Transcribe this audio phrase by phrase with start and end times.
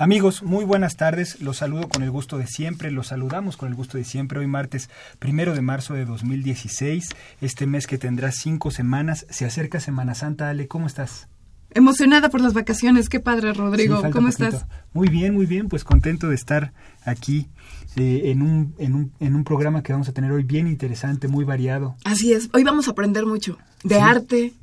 [0.00, 1.40] Amigos, muy buenas tardes.
[1.40, 2.92] Los saludo con el gusto de siempre.
[2.92, 4.38] Los saludamos con el gusto de siempre.
[4.38, 7.08] Hoy martes primero de marzo de 2016.
[7.40, 9.26] Este mes que tendrá cinco semanas.
[9.28, 10.50] Se acerca Semana Santa.
[10.50, 11.26] Ale, ¿cómo estás?
[11.70, 13.08] Emocionada por las vacaciones.
[13.08, 14.00] Qué padre, Rodrigo.
[14.12, 14.66] ¿Cómo estás?
[14.92, 15.68] Muy bien, muy bien.
[15.68, 16.72] Pues contento de estar
[17.04, 17.48] aquí
[17.96, 21.26] eh, en, un, en, un, en un programa que vamos a tener hoy bien interesante,
[21.26, 21.96] muy variado.
[22.04, 22.50] Así es.
[22.52, 24.54] Hoy vamos a aprender mucho de arte,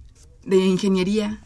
[0.46, 1.42] de ingeniería,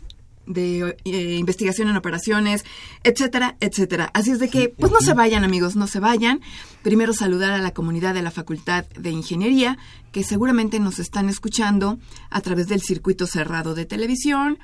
[0.49, 2.65] de eh, investigación en operaciones,
[3.03, 4.09] etcétera, etcétera.
[4.13, 6.41] Así es de que, pues no se vayan amigos, no se vayan.
[6.81, 9.77] Primero saludar a la comunidad de la Facultad de Ingeniería,
[10.11, 11.99] que seguramente nos están escuchando
[12.31, 14.57] a través del circuito cerrado de televisión,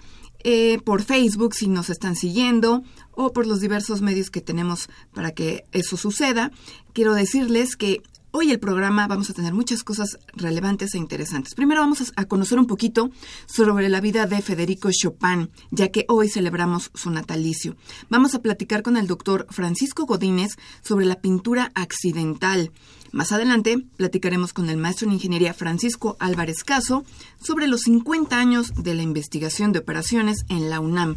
[0.44, 5.32] eh, por Facebook si nos están siguiendo o por los diversos medios que tenemos para
[5.32, 6.52] que eso suceda.
[6.94, 8.02] Quiero decirles que
[8.38, 11.56] Hoy el programa vamos a tener muchas cosas relevantes e interesantes.
[11.56, 13.10] Primero vamos a conocer un poquito
[13.46, 17.78] sobre la vida de Federico Chopin, ya que hoy celebramos su natalicio.
[18.10, 22.74] Vamos a platicar con el doctor Francisco Godínez sobre la pintura accidental.
[23.14, 27.06] Más adelante platicaremos con el maestro en ingeniería Francisco Álvarez Caso
[27.42, 31.16] sobre los 50 años de la investigación de operaciones en la UNAM.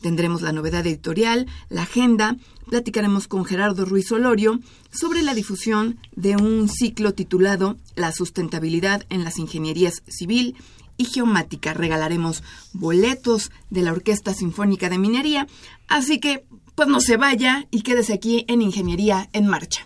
[0.00, 2.36] Tendremos la novedad editorial, la agenda,
[2.70, 4.60] platicaremos con Gerardo Ruiz Olorio
[4.92, 10.56] sobre la difusión de un ciclo titulado La sustentabilidad en las ingenierías civil
[10.96, 11.74] y geomática.
[11.74, 15.48] Regalaremos boletos de la Orquesta Sinfónica de Minería,
[15.88, 19.82] así que pues no se vaya y quédese aquí en Ingeniería en Marcha.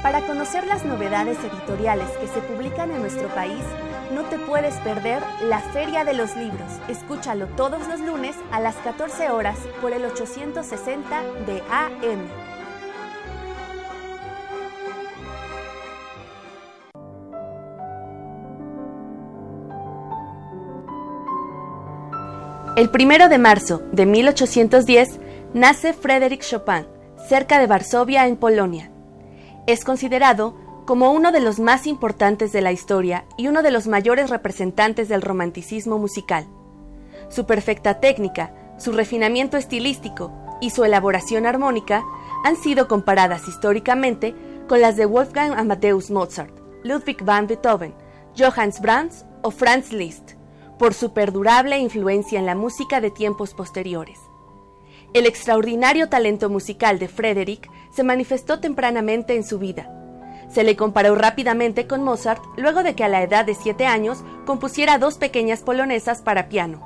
[0.00, 3.64] Para conocer las novedades editoriales que se publican en nuestro país,
[4.12, 6.70] no te puedes perder la Feria de los Libros.
[6.88, 12.46] Escúchalo todos los lunes a las 14 horas por el 860 de AM.
[22.76, 25.18] El primero de marzo de 1810
[25.54, 26.86] nace Frédéric Chopin,
[27.26, 28.90] cerca de Varsovia, en Polonia.
[29.66, 33.88] Es considerado como uno de los más importantes de la historia y uno de los
[33.88, 36.46] mayores representantes del romanticismo musical.
[37.28, 42.04] Su perfecta técnica, su refinamiento estilístico y su elaboración armónica
[42.44, 44.34] han sido comparadas históricamente
[44.68, 46.54] con las de Wolfgang Amadeus Mozart,
[46.84, 47.92] Ludwig van Beethoven,
[48.38, 50.32] Johannes Brahms o Franz Liszt,
[50.78, 54.20] por su perdurable influencia en la música de tiempos posteriores.
[55.14, 59.90] El extraordinario talento musical de Frederick se manifestó tempranamente en su vida,
[60.48, 64.24] se le comparó rápidamente con Mozart luego de que a la edad de siete años
[64.44, 66.80] compusiera dos pequeñas polonesas para piano.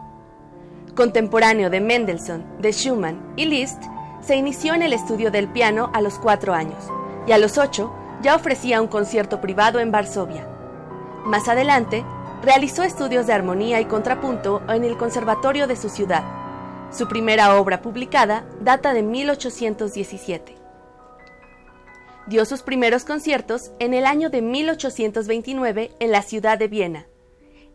[0.95, 3.83] Contemporáneo de Mendelssohn, de Schumann y Liszt,
[4.21, 6.85] se inició en el estudio del piano a los cuatro años
[7.27, 10.47] y a los ocho ya ofrecía un concierto privado en Varsovia.
[11.25, 12.05] Más adelante,
[12.43, 16.25] realizó estudios de armonía y contrapunto en el conservatorio de su ciudad.
[16.91, 20.60] Su primera obra publicada data de 1817
[22.27, 27.07] dio sus primeros conciertos en el año de 1829 en la ciudad de Viena.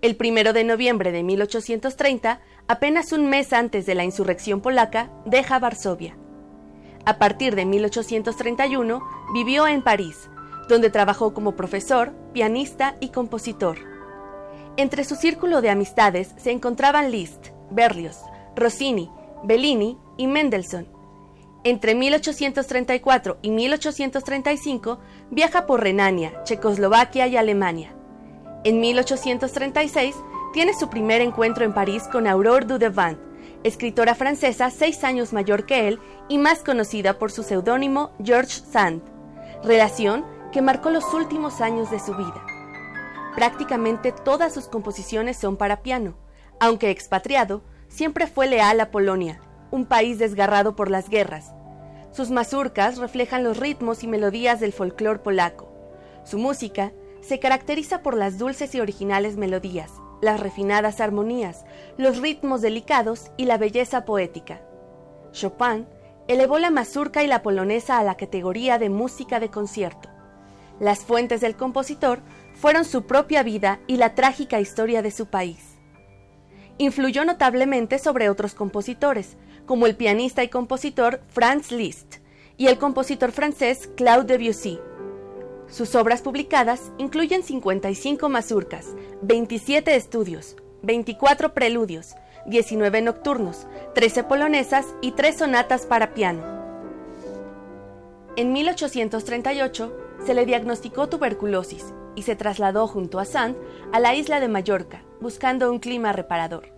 [0.01, 5.59] El primero de noviembre de 1830, apenas un mes antes de la insurrección polaca, deja
[5.59, 6.17] Varsovia.
[7.05, 9.01] A partir de 1831
[9.33, 10.29] vivió en París,
[10.67, 13.77] donde trabajó como profesor, pianista y compositor.
[14.77, 18.19] Entre su círculo de amistades se encontraban Liszt, Berlioz,
[18.55, 19.09] Rossini,
[19.43, 20.87] Bellini y Mendelssohn,
[21.65, 24.99] entre 1834 y 1835
[25.31, 27.95] viaja por Renania, Checoslovaquia y Alemania.
[28.63, 30.15] En 1836
[30.53, 33.19] tiene su primer encuentro en París con Aurore Dudevant,
[33.63, 39.01] escritora francesa seis años mayor que él y más conocida por su seudónimo George Sand,
[39.63, 42.45] relación que marcó los últimos años de su vida.
[43.35, 46.15] Prácticamente todas sus composiciones son para piano,
[46.59, 49.41] aunque expatriado, siempre fue leal a Polonia,
[49.71, 51.53] un país desgarrado por las guerras,
[52.15, 55.69] Sus mazurcas reflejan los ritmos y melodías del folclore polaco.
[56.23, 59.91] Su música se caracteriza por las dulces y originales melodías,
[60.21, 61.65] las refinadas armonías,
[61.97, 64.61] los ritmos delicados y la belleza poética.
[65.33, 65.87] Chopin
[66.29, 70.07] elevó la mazurca y la polonesa a la categoría de música de concierto.
[70.79, 72.21] Las fuentes del compositor
[72.53, 75.74] fueron su propia vida y la trágica historia de su país.
[76.77, 82.17] Influyó notablemente sobre otros compositores, como el pianista y compositor Franz Liszt
[82.57, 84.79] y el compositor francés Claude Debussy.
[85.67, 88.87] Sus obras publicadas incluyen 55 mazurcas,
[89.21, 96.43] 27 estudios, 24 preludios, 19 nocturnos, 13 polonesas y 3 sonatas para piano.
[98.35, 101.85] En 1838 se le diagnosticó tuberculosis
[102.15, 103.55] y se trasladó junto a Sand
[103.91, 106.75] a la isla de Mallorca, buscando un clima reparador.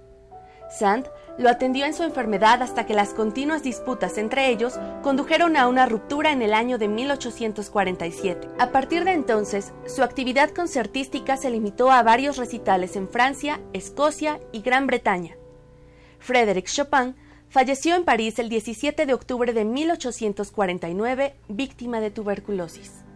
[0.69, 1.07] Sand
[1.37, 5.85] lo atendió en su enfermedad hasta que las continuas disputas entre ellos condujeron a una
[5.85, 8.47] ruptura en el año de 1847.
[8.59, 14.39] A partir de entonces, su actividad concertística se limitó a varios recitales en Francia, Escocia
[14.51, 15.35] y Gran Bretaña.
[16.19, 17.15] Frédéric Chopin
[17.49, 23.06] falleció en París el 17 de octubre de 1849, víctima de tuberculosis.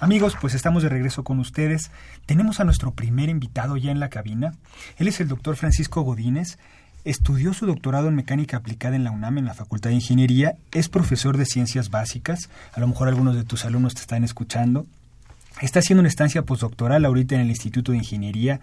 [0.00, 1.90] Amigos, pues estamos de regreso con ustedes.
[2.26, 4.54] Tenemos a nuestro primer invitado ya en la cabina.
[4.98, 6.58] Él es el doctor Francisco Godínez.
[7.04, 10.54] Estudió su doctorado en mecánica aplicada en la UNAM en la Facultad de Ingeniería.
[10.72, 12.50] Es profesor de ciencias básicas.
[12.72, 14.86] A lo mejor algunos de tus alumnos te están escuchando.
[15.60, 18.60] Está haciendo una estancia postdoctoral ahorita en el Instituto de Ingeniería.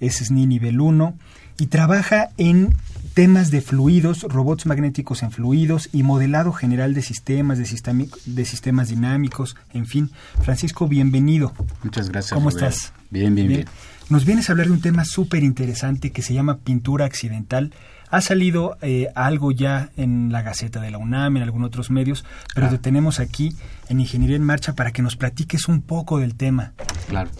[0.00, 1.14] Es SNI nivel 1
[1.60, 2.74] y trabaja en
[3.12, 8.88] temas de fluidos, robots magnéticos en fluidos y modelado general de sistemas, de, de sistemas
[8.88, 10.10] dinámicos, en fin.
[10.42, 11.52] Francisco, bienvenido.
[11.82, 12.32] Muchas gracias.
[12.32, 12.94] ¿Cómo estás?
[13.10, 13.64] Bien, bien, bien,
[14.08, 17.74] Nos vienes a hablar de un tema súper interesante que se llama pintura accidental.
[18.08, 22.24] Ha salido eh, algo ya en la Gaceta de la UNAM, en algunos otros medios,
[22.54, 23.54] pero te tenemos aquí
[23.88, 26.72] en Ingeniería en Marcha para que nos platiques un poco del tema.
[27.08, 27.30] Claro.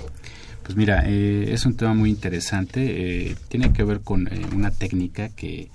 [0.62, 3.30] Pues mira, eh, es un tema muy interesante.
[3.30, 5.70] Eh, tiene que ver con eh, una técnica que,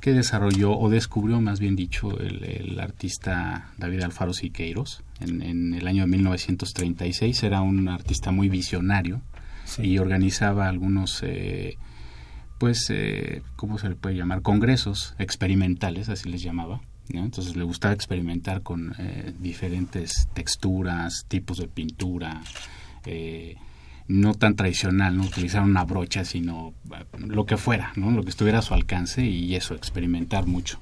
[0.00, 5.86] que, desarrolló o descubrió, más bien dicho, el, artista David Alfaro Siqueiros en, en, el
[5.86, 7.42] año de 1936.
[7.42, 9.20] Era un artista muy visionario
[9.78, 11.22] y organizaba algunos,
[12.58, 12.92] pues,
[13.56, 14.42] ¿cómo se le puede llamar?
[14.42, 16.80] Congresos experimentales, así les llamaba.
[17.10, 18.94] Entonces le gustaba experimentar con
[19.40, 22.40] diferentes texturas, tipos de pintura.
[23.06, 23.56] Eh,
[24.08, 28.10] no tan tradicional, no utilizar una brocha, sino eh, lo que fuera, ¿no?
[28.10, 30.80] lo que estuviera a su alcance y eso, experimentar mucho.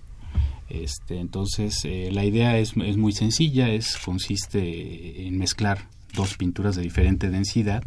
[0.69, 6.77] Este, entonces, eh, la idea es, es, muy sencilla, es consiste en mezclar dos pinturas
[6.77, 7.85] de diferente densidad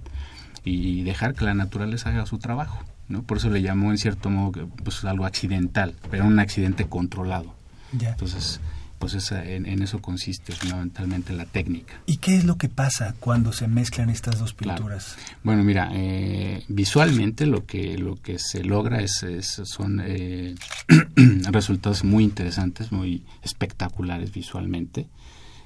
[0.63, 2.83] y dejar que la naturaleza haga su trabajo.
[3.07, 3.23] ¿no?
[3.23, 7.55] Por eso le llamó en cierto modo pues, algo accidental, pero un accidente controlado.
[7.91, 8.61] Entonces,
[8.99, 12.01] pues en, eso consiste fundamentalmente la técnica.
[12.05, 15.15] ¿Y qué es lo que pasa cuando se mezclan estas dos pinturas?
[15.41, 19.25] Bueno, mira, eh, visualmente lo que lo que se logra es,
[19.63, 20.55] son eh,
[21.49, 25.07] resultados muy interesantes, muy espectaculares visualmente.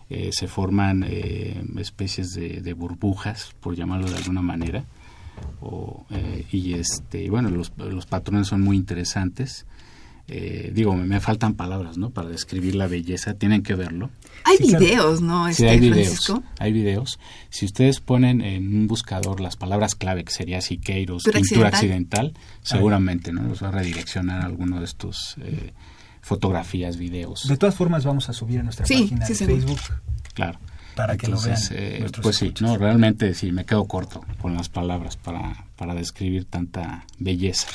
[0.10, 4.86] Eh, se forman especies de, burbujas, por llamarlo de alguna manera,
[6.52, 9.66] y este, bueno, los, los patrones son muy interesantes
[10.28, 12.12] eh, digo, me, faltan palabras, ¿no?
[12.12, 14.10] Para describir la belleza, tienen que verlo.
[14.46, 15.52] Hay videos, ¿no?
[15.54, 16.34] sí, hay este, videos.
[16.60, 17.20] Hay videos.
[17.50, 23.34] Si ustedes ponen en un buscador las palabras clave, que sería Siqueiros, pintura accidental, seguramente,
[23.34, 23.44] ¿no?
[23.44, 25.74] Los va a redireccionar a alguno de estos eh,
[26.22, 27.48] fotografías, videos.
[27.48, 29.80] De todas formas, vamos a subir a nuestra página de Facebook.
[30.34, 30.58] Claro.
[30.96, 31.58] Para que lo vean.
[31.72, 36.46] Eh, pues sí, no, realmente sí, me quedo corto con las palabras para, para describir
[36.46, 37.68] tanta belleza.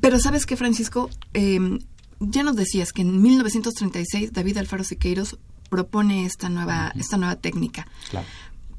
[0.00, 1.78] Pero sabes qué, Francisco, em,
[2.20, 5.38] ya nos decías que en 1936 David Alfaro Siqueiros
[5.68, 7.86] propone esta nueva, esta nueva técnica.
[8.10, 8.26] Claro.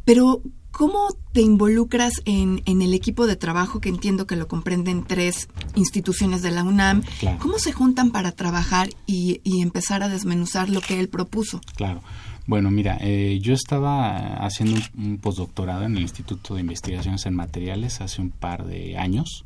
[0.04, 5.04] Pero, ¿cómo te involucras en, en, el equipo de trabajo que entiendo que lo comprenden
[5.04, 7.04] tres instituciones de la UNAM?
[7.40, 11.62] ¿Cómo se juntan para trabajar y, y, empezar a desmenuzar lo que él propuso?
[11.76, 12.02] Claro.
[12.48, 17.36] Bueno, mira, eh, yo estaba haciendo un, un, postdoctorado en el Instituto de Investigaciones en
[17.36, 19.46] Materiales hace un par de años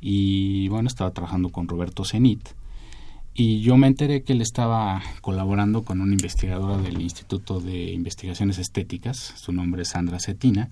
[0.00, 2.48] y bueno, estaba trabajando con Roberto Zenit
[3.34, 8.58] y yo me enteré que él estaba colaborando con una investigadora del Instituto de Investigaciones
[8.58, 10.68] Estéticas, su nombre es Sandra Cetina,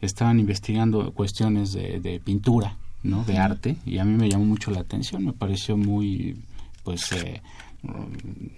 [0.00, 3.24] estaban investigando cuestiones de, pintura, ¿no?
[3.24, 6.36] De arte, y a mí me llamó mucho la atención, me pareció muy,
[6.82, 7.42] pues, eh,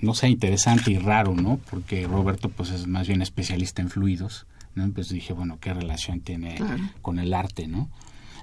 [0.01, 1.61] no sé, interesante y raro, ¿no?
[1.71, 4.85] Porque Roberto, pues, es más bien especialista en fluidos, ¿no?
[4.85, 6.57] Entonces dije, bueno, ¿qué relación tiene
[7.03, 7.91] con el arte, ¿no?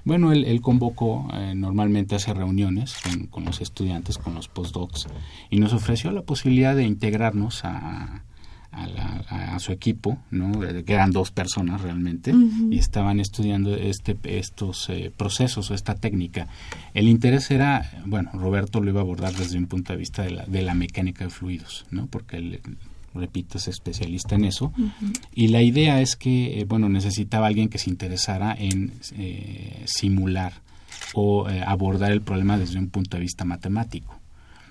[0.04, 2.96] Bueno, él, convocó, eh, normalmente hace reuniones
[3.30, 5.08] con, los estudiantes, con los postdocs,
[5.50, 8.24] y nos ofreció la posibilidad de integrarnos a,
[8.72, 10.52] a, su equipo, ¿no?
[10.60, 12.32] que eran dos personas realmente,
[12.70, 16.46] y estaban estudiando este, estos eh, procesos o esta técnica.
[16.94, 20.30] El interés era, bueno, Roberto lo iba a abordar desde un punto de vista de
[20.30, 22.06] la, de la mecánica de fluidos, ¿no?
[22.06, 22.60] porque él,
[23.14, 24.72] repito, es especialista en eso,
[25.34, 30.54] y la idea es que, eh, bueno, necesitaba alguien que se interesara en eh, simular
[31.14, 34.20] o abordar el problema desde un punto de vista matemático.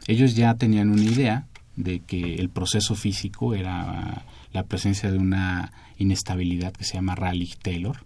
[0.08, 1.48] Ellos ya tenían una idea,
[1.80, 8.04] de que el proceso físico era la presencia de una inestabilidad que se llama Rayleigh-Taylor.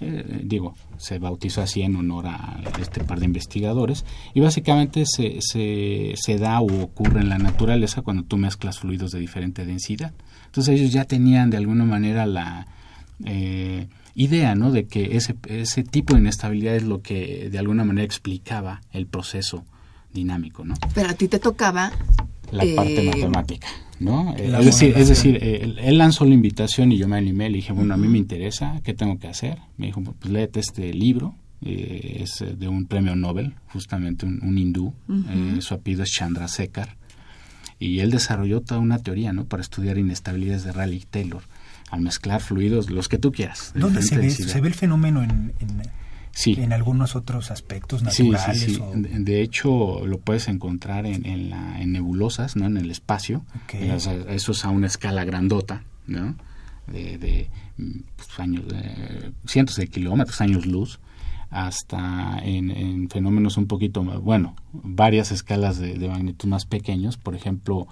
[0.00, 5.38] Eh, digo, se bautizó así en honor a este par de investigadores y básicamente se,
[5.40, 10.12] se, da o ocurre en la naturaleza cuando tú mezclas fluidos de diferente densidad.
[10.46, 12.66] Entonces ellos ya tenían de alguna manera la
[13.24, 13.86] eh,
[14.16, 14.72] idea ¿no?
[14.72, 19.06] de que ese, ese tipo de inestabilidad es lo que de alguna manera explicaba el
[19.06, 19.64] proceso
[20.12, 20.64] dinámico.
[20.64, 20.74] ¿no?
[20.94, 21.92] Pero a ti te tocaba
[22.54, 23.68] la parte eh, matemática,
[24.00, 24.34] ¿no?
[24.36, 27.94] es decir, es decir él, lanzó la invitación y yo me animé, le dije, bueno,
[27.94, 29.58] a mí me interesa, ¿qué tengo que hacer?
[29.76, 34.94] Me dijo, pues léete este libro, eh, es de un premio Nobel, justamente un, hindú,
[35.08, 36.96] eh, su apellido es Chandrasekhar,
[37.78, 39.46] y él desarrolló toda una teoría, ¿no?
[39.46, 41.42] Para estudiar inestabilidades de Rayleigh-Taylor,
[41.90, 43.72] al mezclar fluidos, los que tú quieras.
[43.74, 45.52] ¿Dónde se ve, se ve el fenómeno en
[46.34, 46.56] sí.
[46.58, 48.60] en algunos otros aspectos naturales.
[48.60, 52.66] Sí, sí, De hecho, lo puedes encontrar en, en, la, en nebulosas, ¿no?
[52.66, 53.44] En el espacio.
[53.72, 56.36] Eso es a una escala grandota, ¿no?
[56.86, 57.48] De,
[58.16, 58.64] pues, años,
[59.46, 61.00] cientos de kilómetros, años luz,
[61.50, 67.16] hasta en, fenómenos un poquito, bueno, varias escalas de, magnitud más pequeños.
[67.16, 67.86] Por ejemplo,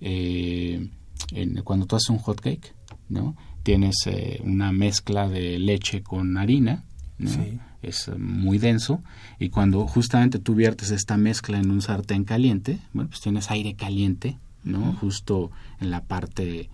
[0.00, 0.90] eh,
[1.62, 2.74] cuando tú haces un hot cake,
[3.08, 3.36] ¿no?
[3.62, 6.84] Tienes eh, una mezcla de leche con harina,
[7.18, 7.30] ¿no?
[7.88, 9.02] Es eh, muy denso
[9.38, 13.74] y cuando justamente tú viertes esta mezcla en un sartén caliente, bueno, pues tienes aire
[13.74, 14.92] caliente, ¿no?
[14.94, 15.50] Justo
[15.80, 16.70] en la parte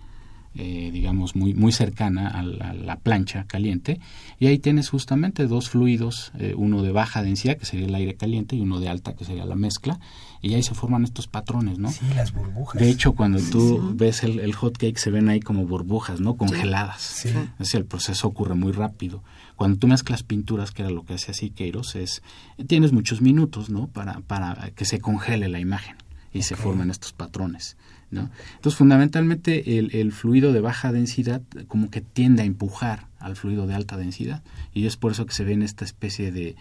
[0.53, 4.01] eh, digamos, muy, muy cercana a la, plancha caliente.
[4.37, 8.15] Y ahí tienes justamente dos fluidos, eh, uno de baja densidad, que sería el aire
[8.15, 9.99] caliente, y uno de alta, que sería la mezcla.
[10.41, 11.91] Y ahí se forman estos patrones, ¿no?
[11.91, 12.81] Sí, las burbujas.
[12.81, 16.35] De hecho, cuando tú ves el, el, hot cake, se ven ahí como burbujas, ¿no?
[16.35, 17.01] Congeladas.
[17.01, 17.29] Sí.
[17.29, 19.23] Es decir, el proceso ocurre muy rápido.
[19.55, 22.23] Cuando tú mezclas pinturas, que era lo que hace así Queiroz, es,
[22.67, 23.87] tienes muchos minutos, ¿no?
[23.87, 25.95] Para, para que se congele la imagen
[26.33, 27.77] y se forman estos patrones.
[28.11, 28.29] ¿No?
[28.55, 33.73] Entonces, fundamentalmente, el, fluido de baja densidad como que tiende a empujar al fluido de
[33.73, 36.55] alta densidad y es por eso que se ven esta especie de,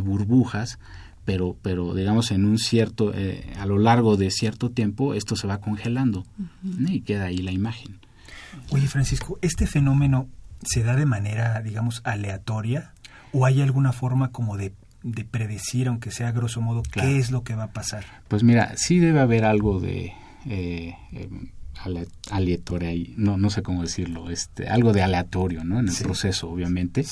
[0.00, 0.78] burbujas,
[1.24, 5.46] pero, pero digamos en un cierto, eh, a lo largo de cierto tiempo, esto se
[5.46, 6.24] va congelando
[6.62, 7.98] y queda ahí la imagen.
[8.70, 10.28] Oye, Francisco, ¿este fenómeno
[10.62, 12.92] se da de manera, digamos, aleatoria
[13.32, 14.72] o hay alguna forma como de
[15.06, 18.04] de predecir, aunque sea grosso modo, qué es lo que va a pasar?
[18.26, 20.12] Pues mira, sí debe haber algo de
[20.48, 21.50] eh, em,
[22.30, 25.78] aleatorio, no, no sé cómo decirlo, este, algo de aleatorio ¿no?
[25.78, 27.04] en el proceso, obviamente.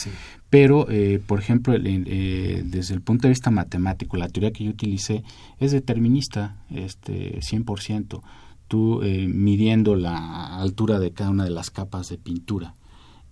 [0.50, 4.70] Pero, eh, por ejemplo, eh, desde el punto de vista matemático, la teoría que yo
[4.70, 5.22] utilicé
[5.58, 8.22] es determinista, este, 100%.
[8.68, 12.74] Tú eh, midiendo la altura de cada una de las capas de pintura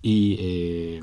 [0.02, 1.00] y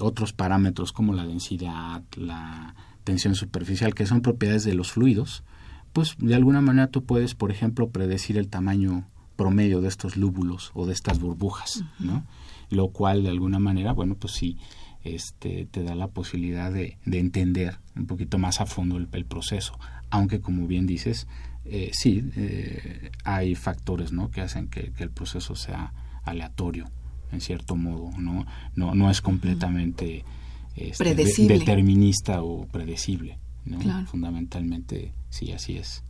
[0.00, 2.74] otros parámetros como la densidad, la
[3.04, 5.44] tensión superficial, que son propiedades de los fluidos,
[5.94, 10.72] pues de alguna manera tú puedes, por ejemplo, predecir el tamaño promedio de estos lúbulos
[10.74, 12.26] o de estas burbujas, ¿no?
[12.68, 14.58] Lo cual de alguna manera, bueno, pues sí,
[15.04, 19.78] este, te da la posibilidad de, entender un poquito más a fondo el, proceso,
[20.10, 21.28] aunque como bien dices,
[21.64, 24.32] eh, sí, eh, hay factores, ¿no?
[24.32, 25.92] Que hacen que, el proceso sea
[26.24, 26.86] aleatorio,
[27.30, 28.46] en cierto modo, ¿no?
[28.74, 30.24] No, no es completamente
[30.74, 34.06] este, determinista o predecible, ¿no?
[34.06, 36.04] Fundamentalmente Sí, así es.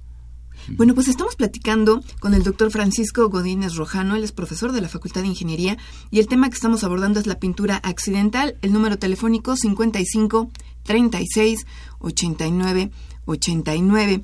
[0.77, 4.89] Bueno, pues estamos platicando con el doctor Francisco Godínez Rojano, él es profesor de la
[4.89, 5.79] Facultad de Ingeniería
[6.11, 10.51] y el tema que estamos abordando es la pintura accidental, el número telefónico 55
[10.83, 11.67] 36
[12.01, 12.91] 89
[13.25, 14.23] 89.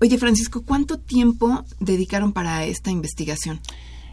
[0.00, 3.60] Oye, Francisco, ¿cuánto tiempo dedicaron para esta investigación?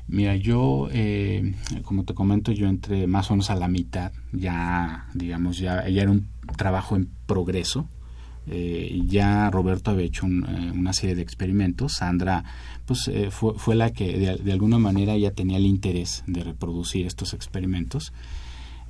[0.07, 5.09] Mira, yo, eh, como te comento, yo entré más o menos a la mitad, ya,
[5.15, 7.89] digamos, ya, ya era un trabajo en progreso,
[8.49, 12.45] eh, ya Roberto había hecho eh, una serie de experimentos, Sandra
[12.85, 17.05] pues eh, fue, fue, la que de, alguna manera ya tenía el interés de reproducir
[17.05, 18.13] estos experimentos,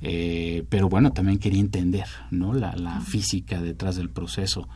[0.00, 2.54] pero bueno, también quería entender ¿no?
[2.54, 4.68] la, física detrás del proceso.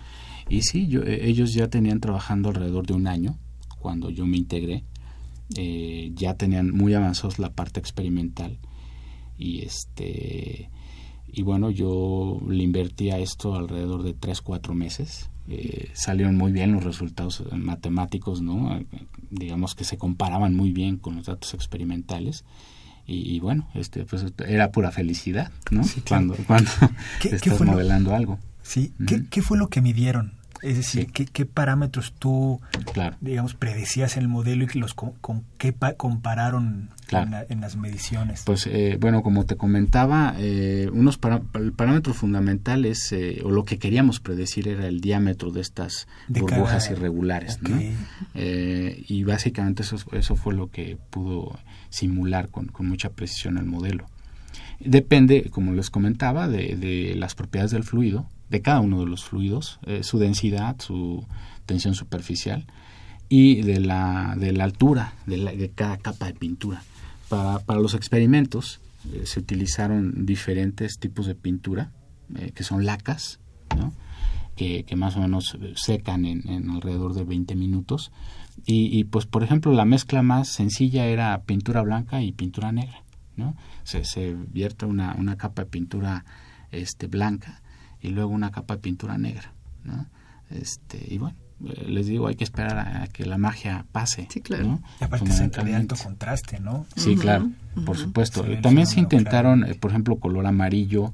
[0.48, 3.38] Y sí, yo, ellos ya tenían trabajando alrededor de un año
[3.78, 4.82] cuando yo me integré,
[6.16, 8.58] ya tenían muy avanzados la parte experimental.
[9.38, 10.68] Y este
[11.32, 15.30] y bueno, yo le invertí a esto alrededor de 3, 4 meses.
[15.48, 18.78] Eh, salieron muy bien los resultados matemáticos, ¿no?
[19.30, 22.44] Digamos que se comparaban muy bien con los datos experimentales.
[23.04, 25.82] Y, bueno, este pues era pura felicidad, ¿no?
[26.08, 26.70] cuando cuando
[27.24, 28.38] estás modelando algo.
[28.62, 28.92] Sí,
[29.30, 30.34] ¿Qué, fue lo que midieron?
[30.62, 32.60] Es decir, ¿qué, parámetros tú,
[33.20, 38.44] digamos, predecías en el modelo y los, con, qué compararon en, las mediciones?
[38.46, 44.20] Pues, eh, bueno, como te comentaba, eh, unos parámetros fundamentales, eh, o lo que queríamos
[44.20, 47.80] predecir era el diámetro de estas burbujas irregulares, ¿no?
[48.34, 51.58] y básicamente eso, eso fue lo que pudo
[51.90, 54.06] simular con, con mucha precisión el modelo.
[54.78, 59.24] Depende, como les comentaba, de, de las propiedades del fluido, de cada uno de los
[59.24, 61.26] fluidos, eh, su densidad, su
[61.64, 62.66] tensión superficial
[63.30, 66.82] y de la, de la altura de, cada capa de pintura.
[67.30, 68.80] Para, para los experimentos
[69.10, 71.92] eh, se utilizaron diferentes tipos de pintura,
[72.36, 73.40] eh, que son lacas,
[74.54, 78.12] que, más o menos secan en, alrededor de 20 minutos.
[78.66, 83.02] Y, pues, por ejemplo, la mezcla más sencilla era pintura blanca y pintura negra.
[83.34, 83.56] ¿no?
[83.82, 86.26] Se, se vierte una, una capa de pintura
[86.70, 87.61] este, blanca
[88.02, 89.52] y luego una capa de pintura negra,
[89.84, 90.06] ¿no?
[90.50, 94.26] Este, y bueno, eh, les digo, hay que esperar a, que la magia pase.
[94.30, 94.80] Sí, claro.
[95.00, 96.86] Y aparte es de alto contraste, ¿no?
[96.96, 97.50] Sí, claro,
[97.86, 98.44] por supuesto.
[98.60, 101.12] También se intentaron, eh, por ejemplo, color amarillo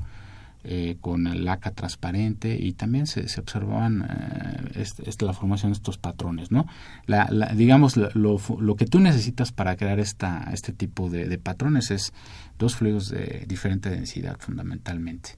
[0.64, 6.50] eh, con laca transparente y también se, se observaban este, la formación de estos patrones,
[6.50, 6.66] ¿no?
[7.06, 11.38] La, la, digamos, lo, lo, que tú necesitas para crear esta, este tipo de, de
[11.38, 12.12] patrones es
[12.58, 15.36] dos fluidos de diferente densidad, fundamentalmente.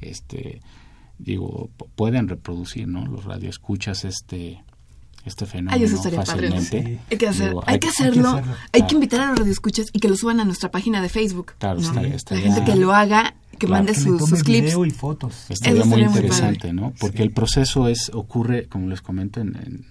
[0.00, 0.60] Este,
[1.18, 3.06] digo, pueden reproducir, ¿no?
[3.06, 4.62] Los radioescuchas este
[5.24, 6.76] este fenómeno fácilmente.
[7.10, 7.26] Hay, que
[7.66, 8.42] hay, que hacerlo,
[8.72, 11.54] hay que invitar a los radioescuchas y que lo suban a nuestra página de Facebook.
[11.58, 14.76] Claro, La gente que lo haga, que mande sus, sus, clips.
[14.86, 15.46] y fotos.
[15.48, 16.92] Estaría muy interesante, ¿no?
[17.00, 19.86] Porque el proceso es ocurre, como les comento, en,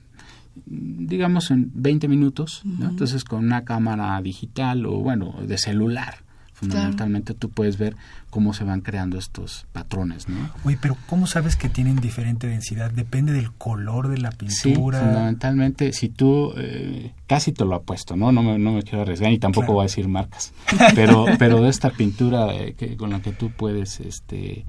[0.65, 2.89] digamos en 20 minutos, ¿no?
[2.89, 6.22] Entonces con una cámara digital o bueno, de celular
[6.63, 7.95] fundamentalmente tú puedes ver
[8.29, 10.49] cómo se van creando estos patrones, ¿no?
[10.63, 12.91] Oye, pero ¿cómo sabes que tienen diferente densidad?
[12.91, 14.55] ¿Depende del color de la pintura?
[14.55, 18.31] Sí, fundamentalmente, si tú, eh, casi te lo apuesto, ¿no?
[18.31, 20.53] No me, no me quiero arriesgar y tampoco voy a decir marcas,
[20.95, 24.65] pero, pero de esta pintura eh, que, con la que tú puedes este,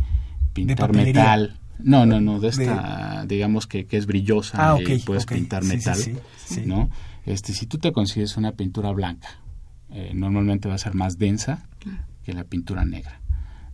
[0.52, 5.26] pintar metal, no, no, no, de esta, digamos que, que es brillosa ah, y puedes
[5.26, 5.98] pintar metal,
[6.66, 6.90] ¿no?
[7.26, 9.28] Este, si tú te consigues una pintura blanca,
[9.90, 11.66] eh, normalmente va a ser más densa
[12.24, 13.20] que la pintura negra,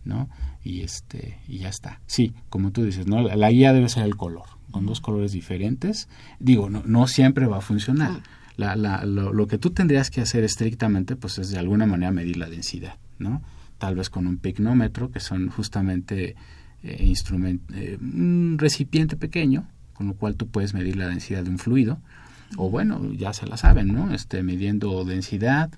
[0.03, 0.29] ¿no?
[0.63, 2.01] Y este y ya está.
[2.05, 3.21] Sí, como tú dices, ¿no?
[3.21, 6.07] La, guía debe ser el color, con dos colores diferentes.
[6.39, 8.21] Digo, no, no siempre va a funcionar.
[8.57, 12.37] La, la, lo, que tú tendrías que hacer estrictamente, pues es de alguna manera medir
[12.37, 13.41] la densidad, ¿no?
[13.77, 16.35] Tal vez con un picnómetro, que son justamente
[16.83, 17.13] eh,
[17.73, 21.99] eh, un recipiente pequeño, con lo cual tú puedes medir la densidad de un fluido.
[22.57, 24.13] O bueno, ya se la saben, ¿no?
[24.13, 25.71] Este, midiendo densidad,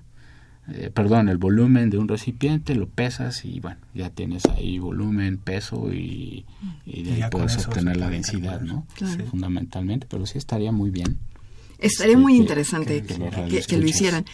[0.72, 5.36] eh, perdón, el volumen de un recipiente, lo pesas y bueno, ya tienes ahí volumen,
[5.36, 6.46] peso y,
[6.86, 8.86] de ahí puedes obtener la densidad, ¿no?
[9.30, 11.18] Fundamentalmente, pero sí estaría muy bien.
[11.78, 13.18] Estaría muy interesante que,
[13.76, 14.24] lo, hicieran.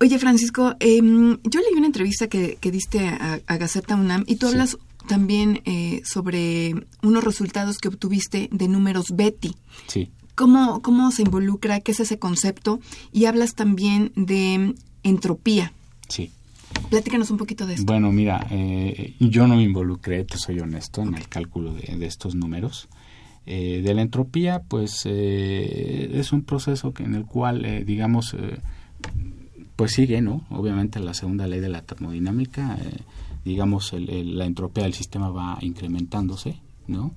[0.00, 4.48] Oye, Francisco, em, yo leí una entrevista que, diste a, a, Gaceta UNAM y tú
[4.48, 4.76] hablas
[5.08, 9.54] también eh, sobre unos resultados que obtuviste de números Betty.
[9.86, 10.10] Sí.
[10.34, 11.80] ¿Cómo, ¿Cómo se involucra?
[11.80, 12.80] ¿Qué es ese concepto?
[13.12, 15.72] Y hablas también de entropía.
[16.08, 16.30] Sí.
[16.90, 17.86] Platícanos un poquito de esto.
[17.86, 22.34] Bueno, mira, eh, yo no me involucré, te soy honesto, en el cálculo de, estos
[22.34, 22.88] números.
[23.46, 28.36] Eh, de la entropía, pues eh, es un proceso que, en el cual, digamos,
[29.76, 30.44] pues sigue, ¿no?
[30.50, 32.78] Obviamente la segunda ley de la termodinámica,
[33.44, 37.12] digamos, la entropía del sistema va incrementándose, ¿no?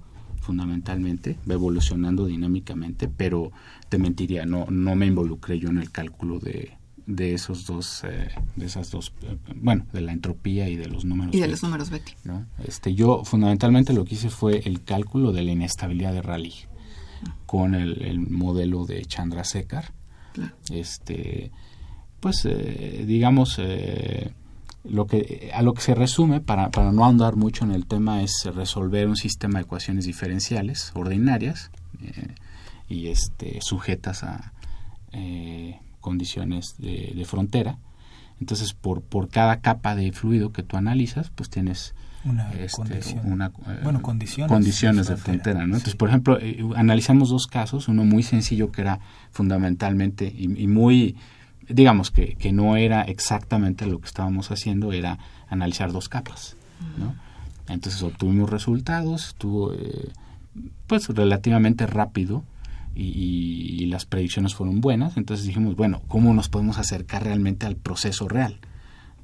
[0.45, 3.51] fundamentalmente, va evolucionando dinámicamente, pero
[3.89, 6.73] te mentiría, no, no me involucré yo en el cálculo de,
[7.07, 11.05] de esos dos eh, de esas dos eh, bueno de la entropía y de los
[11.05, 12.45] números y de los números Betty ¿no?
[12.63, 16.67] este yo fundamentalmente lo que hice fue el cálculo de la inestabilidad de Rayleigh
[17.45, 19.93] con el, modelo de Chandrasekhar
[20.71, 21.51] este
[22.19, 23.59] pues eh, digamos
[24.83, 28.23] lo que a lo que se resume para, para no ahondar mucho en el tema
[28.23, 31.71] es resolver un sistema de ecuaciones diferenciales ordinarias
[32.89, 34.53] y este sujetas a
[36.05, 37.79] condiciones de, frontera.
[38.39, 43.41] Entonces, por, por cada capa de fluido que tú analizas, pues tienes una, este, condición.
[43.41, 45.61] Eh, bueno, condiciones, condiciones de frontera.
[45.61, 45.77] ¿no?
[45.77, 48.99] Entonces, por ejemplo, eh, analizamos dos casos, uno muy sencillo que era
[49.31, 51.15] fundamentalmente y, muy,
[51.67, 55.17] digamos que, que, no era exactamente lo que estábamos haciendo, era
[55.49, 56.55] analizar dos capas.
[56.99, 57.15] ¿no?
[57.67, 60.11] Entonces obtuvimos resultados, estuvo eh,
[60.85, 62.43] pues relativamente rápido
[62.95, 65.17] y, y, las predicciones fueron buenas.
[65.17, 68.59] Entonces dijimos, bueno, ¿cómo nos podemos acercar realmente al proceso real?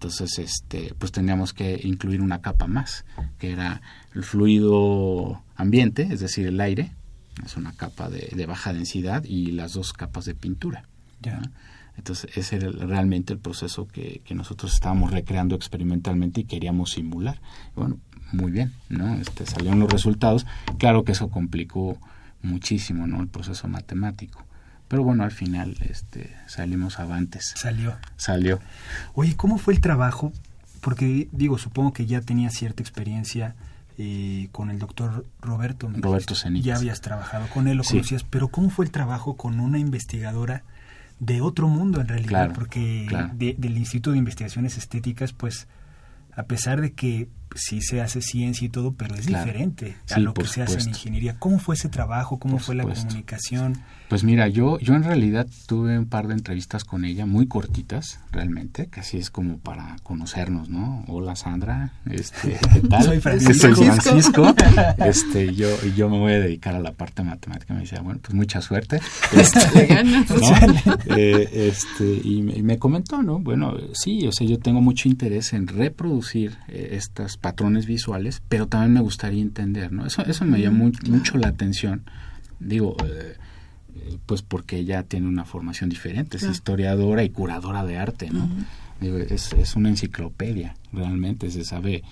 [0.01, 3.05] Entonces, este, pues teníamos que incluir una capa más,
[3.37, 3.83] que era
[4.15, 6.91] el fluido ambiente, es decir, el aire,
[7.45, 10.89] es una capa de, baja densidad y las dos capas de pintura.
[11.97, 17.39] Entonces, ese era realmente el proceso que, nosotros estábamos recreando experimentalmente y queríamos simular.
[17.75, 17.99] bueno,
[18.31, 19.13] muy bien, ¿no?
[19.13, 20.47] Este, salieron los resultados.
[20.79, 21.99] Claro que eso complicó
[22.43, 23.21] muchísimo, ¿no?
[23.21, 24.45] El proceso matemático.
[24.87, 27.53] Pero bueno, al final este, salimos avantes.
[27.55, 27.95] Salió.
[28.17, 28.59] Salió.
[29.13, 30.33] Oye, ¿cómo fue el trabajo?
[30.81, 33.55] Porque digo, supongo que ya tenía cierta experiencia
[33.97, 35.89] eh, con el doctor Roberto.
[35.93, 36.63] Roberto Zenit.
[36.63, 40.63] Ya habías trabajado con él, lo conocías, pero ¿cómo fue el trabajo con una investigadora
[41.19, 42.51] de otro mundo en realidad?
[42.53, 45.67] porque del Instituto de Investigaciones Estéticas, pues,
[46.35, 50.33] a pesar de que sí se hace ciencia y todo, pero es diferente a lo
[50.33, 51.37] que se hace en ingeniería.
[51.39, 52.39] ¿Cómo fue ese trabajo?
[52.39, 53.81] ¿Cómo fue la comunicación?
[54.11, 58.19] Pues mira, yo, yo en realidad tuve un par de entrevistas con ella, muy cortitas,
[58.33, 61.05] realmente, casi es como para conocernos, ¿no?
[61.07, 63.03] Hola Sandra, este, ¿qué tal?
[63.03, 63.73] Soy Francisco.
[63.73, 64.55] Soy Francisco.
[65.05, 67.73] este, yo, yo me voy a dedicar a la parte matemática.
[67.73, 68.99] Me decía, bueno, pues mucha suerte.
[69.31, 69.93] Este,
[71.07, 73.39] eh, este, y, me, comentó, ¿no?
[73.39, 78.67] Bueno, sí, o sea, yo tengo mucho interés en reproducir eh, estas patrones visuales, pero
[78.67, 80.05] también me gustaría entender, ¿no?
[80.05, 82.03] Eso, eso me llamó mm, mucho la atención.
[82.59, 83.35] Digo, eh,
[84.25, 88.49] pues porque ella tiene una formación diferente, es historiadora y curadora de arte, ¿no?
[89.01, 92.03] es, es, una enciclopedia, realmente, se sabe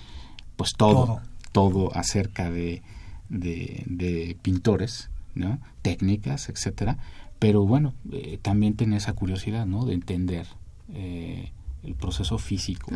[0.56, 1.20] pues todo,
[1.52, 2.82] todo, acerca de,
[3.28, 5.58] de, pintores, ¿no?
[5.82, 6.98] Técnicas, etcétera,
[7.38, 9.84] pero bueno, eh, también tiene esa curiosidad, ¿no?
[9.84, 10.46] De entender
[10.92, 12.90] eh, el proceso físico.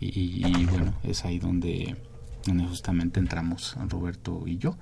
[0.00, 1.96] Y, y, bueno, es ahí donde,
[2.46, 4.76] donde justamente entramos Roberto y yo.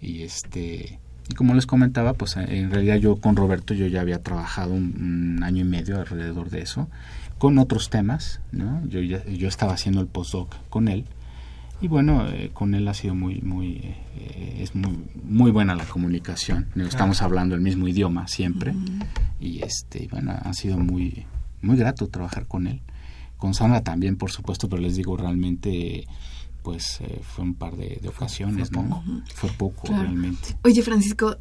[0.00, 4.00] Y este y como les comentaba, pues eh, en realidad yo con Roberto yo ya
[4.00, 6.88] había trabajado un, año y medio alrededor de eso,
[7.38, 8.86] con otros temas, ¿no?
[8.86, 11.04] Yo, ya, yo estaba haciendo el postdoc con él
[11.80, 15.84] y bueno, eh, con él ha sido muy, muy, eh, es muy, muy buena la
[15.84, 16.68] comunicación.
[16.76, 18.74] Estamos hablando el mismo idioma siempre
[19.40, 21.26] y este, bueno, ha sido muy,
[21.60, 22.80] muy grato trabajar con él.
[23.36, 26.06] Con Sandra también, por supuesto, pero les digo realmente
[26.62, 29.04] pues eh, fue un par de, ocasiones, fue ¿no?
[29.32, 30.58] Fue poco realmente.
[30.64, 31.36] Oye, Francisco,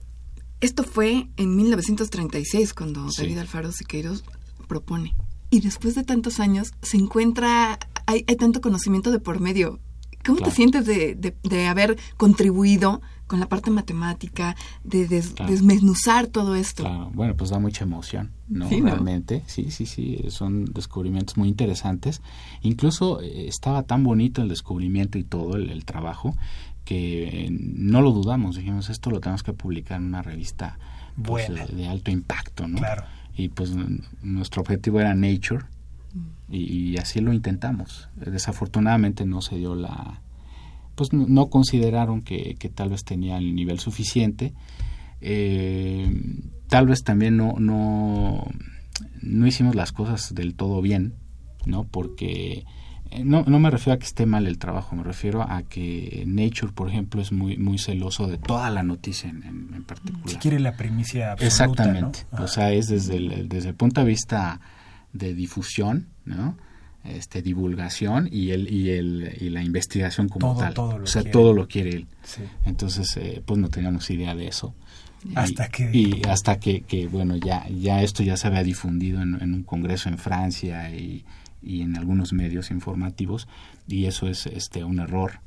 [0.61, 4.23] esto fue en 1936 cuando David Alfaro Siqueiros
[4.67, 5.15] propone.
[5.49, 9.79] Y después de tantos años se encuentra, hay, hay tanto conocimiento de por medio.
[10.23, 16.83] ¿Cómo te sientes de, de, haber contribuido con la parte matemática, de desmenuzar todo esto?
[16.83, 18.69] Claro, bueno, pues da mucha emoción, ¿no?
[18.69, 22.21] Realmente, sí, sí, sí, son descubrimientos muy interesantes.
[22.61, 26.35] Incluso eh, estaba tan bonito el descubrimiento y todo, el, trabajo,
[26.83, 30.77] que no lo dudamos, dijimos, esto lo tenemos que publicar en una revista
[31.21, 32.77] pues, de, alto impacto, ¿no?
[32.77, 33.03] Claro.
[33.35, 33.71] Y pues
[34.21, 35.65] nuestro objetivo era Nature,
[36.49, 38.09] y, así lo intentamos.
[38.15, 40.21] Desafortunadamente no se dio la...
[40.95, 44.53] pues no, consideraron que, tal vez tenía el nivel suficiente.
[45.21, 46.09] Eh,
[46.67, 48.45] tal vez también no, no,
[49.21, 51.13] no hicimos las cosas del todo bien,
[51.65, 51.83] ¿no?
[51.83, 52.65] Porque
[53.11, 56.23] eh, no, no me refiero a que esté mal el trabajo, me refiero a que
[56.27, 60.29] Nature, por ejemplo, es muy muy celoso de toda la noticia en, particular.
[60.29, 62.19] Si quiere la primicia absoluta, Exactamente.
[62.31, 64.59] O sea, es desde el, desde el punto de vista
[65.13, 66.57] de difusión, ¿no?
[67.07, 70.73] Este, divulgación y el y el y la investigación como tal.
[70.77, 72.07] o sea, todo lo quiere él.
[72.65, 74.73] Entonces, eh, pues no teníamos idea de eso.
[75.35, 79.35] Hasta que y hasta que, que, bueno ya ya esto ya se había difundido en,
[79.35, 81.25] un congreso en Francia y,
[81.61, 83.47] y, en algunos medios informativos
[83.87, 85.39] y eso es este un error.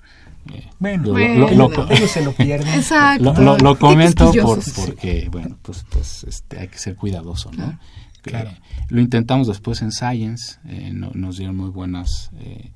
[0.53, 2.75] Eh, bueno, ellos se lo pierden.
[2.75, 3.59] Exacto.
[3.59, 7.79] lo, comento por, porque bueno pues pues este, hay que ser cuidadoso no
[8.23, 8.51] Claro.
[8.89, 12.73] lo intentamos después en Science, eh, nos dieron muy buenas eh,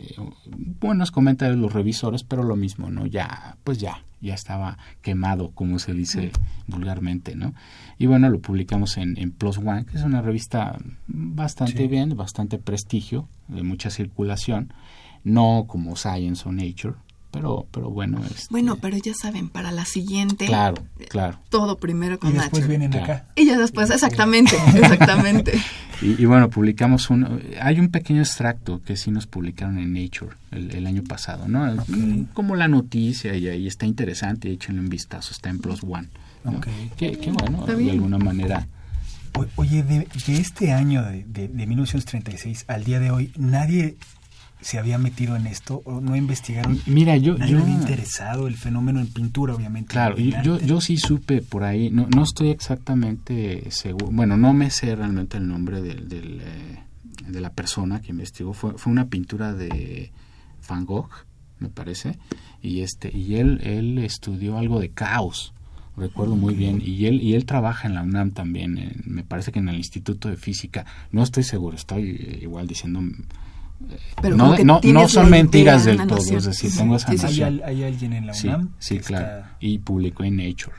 [0.00, 0.14] eh,
[0.80, 3.06] buenos comentarios los revisores, pero lo mismo, ¿no?
[3.06, 6.30] Ya, pues ya, ya estaba quemado, como se dice
[6.68, 7.52] vulgarmente, ¿no?
[7.98, 13.28] Y bueno, lo publicamos en, Plus One, que es una revista bastante bien, bastante prestigio,
[13.48, 14.72] de mucha circulación,
[15.24, 16.94] no como Science o Nature,
[17.30, 20.76] pero pero bueno este, bueno pero ya saben para la siguiente claro
[21.08, 21.38] claro.
[21.50, 23.26] todo primero con y después vienen acá.
[23.36, 25.60] Y ya después exactamente exactamente.
[26.00, 30.86] Y, bueno publicamos un hay un pequeño extracto que sí nos publicaron en Nature el,
[30.86, 31.76] año pasado no
[32.32, 36.08] como la noticia y ahí está interesante échenle un vistazo está en Plus One
[36.96, 38.66] que, bueno de alguna manera.
[39.56, 43.96] Oye de, de este año de, de, de 1936 al día de hoy nadie
[44.60, 46.80] se había metido en esto o no investigaron.
[46.86, 49.92] Mira, yo, Nadie yo había interesado el fenómeno en pintura, obviamente.
[49.92, 54.70] Claro, yo, yo, sí supe por ahí, no, no estoy exactamente seguro, bueno, no me
[54.70, 56.78] sé realmente el nombre del, del, eh,
[57.28, 60.10] de la persona que investigó, fue, fue una pintura de
[60.68, 61.10] Van Gogh,
[61.60, 62.16] me parece,
[62.62, 65.52] y este y él él estudió algo de caos,
[65.96, 69.52] recuerdo muy bien, y él y él trabaja en la UNAM también, en- me parece
[69.52, 73.00] que en el Instituto de Física, no estoy seguro, estoy eh, igual diciendo
[74.20, 76.38] Pero no, no, no son mentiras del todo, noción.
[76.38, 77.42] es decir, Sí, tengo esa sí, sí.
[77.42, 78.70] ¿Hay, alguien en la UNAM?
[78.78, 79.24] sí, claro.
[79.26, 80.76] está- Y publicó en Nature.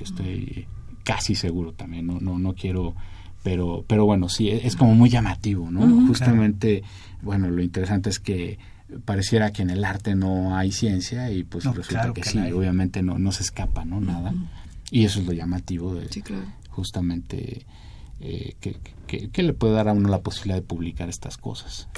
[0.00, 0.66] Estoy
[1.04, 2.06] casi seguro también.
[2.06, 2.94] No, no, no quiero,
[3.42, 6.06] pero, pero bueno, sí, es, es como muy llamativo, ¿no?
[6.06, 6.82] Justamente,
[7.22, 8.58] bueno, lo interesante es que
[9.04, 12.28] pareciera que en el arte no hay ciencia y pues No, resulta claro que, que
[12.30, 12.52] sí, hay.
[12.52, 14.00] obviamente no, no se escapa, ¿no?
[14.00, 14.34] Nada.
[14.90, 16.42] Y eso es lo llamativo de Sí, claro.
[16.70, 17.64] justamente
[18.20, 21.88] eh, que, que, que le puede dar a uno la posibilidad de publicar estas cosas.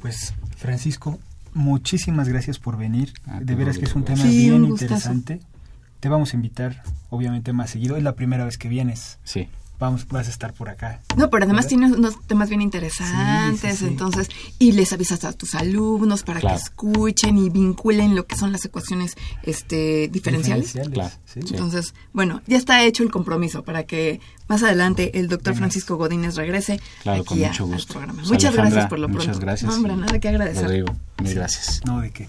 [0.00, 1.18] Pues, Francisco,
[1.52, 3.12] muchísimas gracias por venir.
[3.26, 5.40] Ah, de veras que es un tema Sí, bien un interesante.
[6.00, 7.96] Te vamos a invitar, obviamente, más seguido.
[7.96, 9.18] Es la primera vez que vienes.
[9.24, 9.48] Sí.
[9.80, 11.00] Vamos, vas a estar por acá.
[11.16, 11.68] No, pero además ¿Verdad?
[11.88, 13.90] tiene unos temas bien interesantes, Sí, sí, sí.
[13.90, 16.56] entonces, y les avisas a tus alumnos para Claro.
[16.56, 20.72] que escuchen y vinculen lo que son las ecuaciones este, diferenciales.
[20.92, 21.10] Claro.
[21.26, 21.40] sí.
[21.42, 21.48] Sí.
[21.54, 25.58] Entonces, bueno, ya está hecho el compromiso para que más adelante el doctor Venga.
[25.66, 27.92] Francisco Godínez regrese Claro, aquí con a- mucho al gusto.
[27.94, 28.18] programa.
[28.20, 29.24] Pues, Muchas Alejandra, gracias por lo pronto.
[29.26, 29.70] Muchas gracias.
[29.70, 30.62] No, hombre, nada que agradecer.
[30.64, 31.80] Rodrigo, mil gracias.
[31.84, 32.28] No, de qué.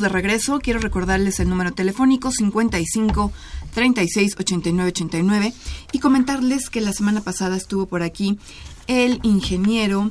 [0.00, 0.58] De regreso.
[0.60, 3.32] Quiero recordarles el número telefónico 55
[3.72, 5.52] 36 89 89
[5.92, 8.38] y comentarles que la semana pasada estuvo por aquí
[8.86, 10.08] el ingeniero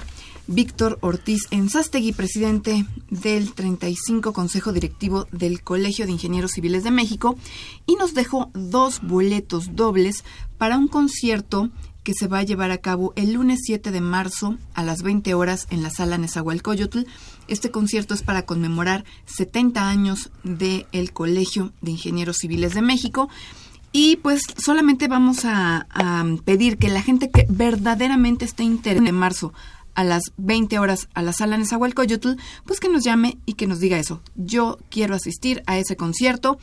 [0.47, 7.37] Víctor Ortiz Enzastegui, presidente del 35 Consejo Directivo del Colegio de Ingenieros Civiles de México,
[7.85, 10.25] y nos dejó dos boletos dobles
[10.57, 11.69] para un concierto
[12.03, 15.33] que se va a llevar a cabo el lunes 7 de marzo a las 20
[15.33, 17.01] horas en la sala Nezahualcóyotl.
[17.47, 23.29] Este concierto es para conmemorar 70 años del Colegio de Ingenieros Civiles de México.
[23.91, 29.15] Y pues solamente vamos a, a pedir que la gente que verdaderamente esté interesada en
[29.15, 29.53] marzo
[29.95, 32.31] a las 20 horas a la sala Nezahualcóyotl,
[32.65, 34.21] pues que nos llame y que nos diga eso.
[34.35, 36.57] Yo quiero asistir a ese concierto.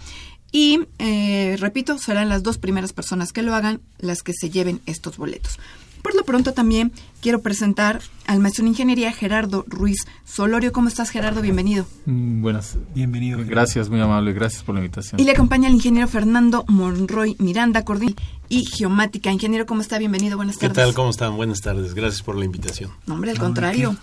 [0.52, 4.80] Y, eh, repito, serán las dos primeras personas que lo hagan las que se lleven
[4.86, 5.58] estos boletos.
[6.02, 10.72] Por lo pronto también quiero presentar al maestro en ingeniería Gerardo Ruiz Solorio.
[10.72, 11.42] ¿Cómo estás, Gerardo?
[11.42, 11.86] Bienvenido.
[12.06, 12.78] Mm, Buenas.
[12.94, 13.36] Bienvenido.
[13.36, 13.50] Gerardo.
[13.54, 14.32] Gracias, muy amable.
[14.32, 15.20] Gracias por la invitación.
[15.20, 19.30] Y le acompaña el ingeniero Fernando Monroy Miranda, coordinador y geomática.
[19.30, 19.98] Ingeniero, ¿cómo está?
[19.98, 20.38] Bienvenido.
[20.38, 20.86] Buenas ¿Qué tardes.
[20.86, 20.94] tal?
[20.94, 21.36] ¿Cómo están?
[21.36, 21.92] Buenas tardes.
[21.94, 22.90] Gracias por la invitación.
[23.06, 23.96] No, hombre, al No, ¿de contrario.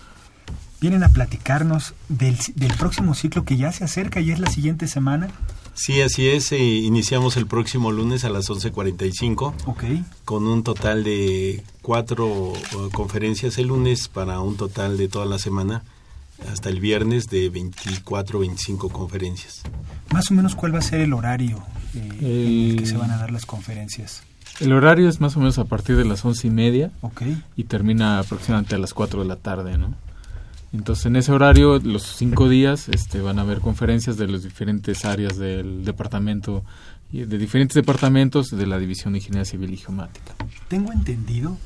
[0.80, 4.86] Vienen a platicarnos del, del próximo ciclo que ya se acerca y es la siguiente
[4.86, 5.28] semana.
[5.78, 6.50] Sí, así es.
[6.52, 9.84] eh, iniciamos el próximo lunes a las 11.45 Ok.
[10.24, 15.38] con un total de cuatro eh, conferencias el lunes para un total de toda la
[15.38, 15.82] semana
[16.52, 19.62] hasta el viernes de 24 25 conferencias.
[20.12, 21.62] Más o menos, ¿cuál va a ser el horario
[21.94, 24.22] eh, en el que se van a dar las conferencias?
[24.60, 27.22] El horario es más o menos a partir de las once y media Ok.
[27.56, 29.94] y termina aproximadamente a las 4 de la tarde, ¿no?
[30.72, 35.04] Entonces, en ese horario, los cinco días, este, van a haber conferencias de las diferentes
[35.04, 36.62] áreas del departamento,
[37.10, 40.34] y de diferentes departamentos de la División de Ingeniería Civil y Geomática.
[40.68, 41.56] Tengo entendido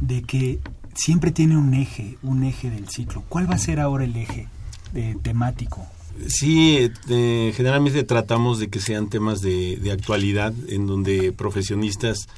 [0.00, 0.60] de que
[0.94, 3.22] siempre tiene un eje, un eje del ciclo.
[3.28, 4.48] ¿Cuál va a ser ahora el eje
[4.94, 5.86] eh, temático?
[6.26, 12.28] Sí, eh, generalmente tratamos de que sean temas de, de actualidad, en donde profesionistas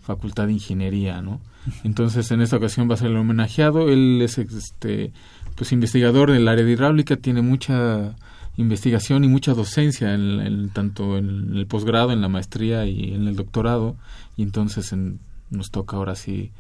[0.06, 1.40] Facultad de Ingeniería, ¿no?
[1.82, 3.88] Entonces, en esta ocasión va a ser el homenajeado.
[3.88, 5.12] Él es este
[5.56, 8.14] pues investigador del área de hidráulica, tiene mucha
[8.56, 13.36] investigación y mucha docencia en, tanto en el posgrado, en la maestría y en el
[13.36, 13.96] doctorado,
[14.36, 14.94] y entonces
[15.50, 16.52] nos toca ahora sí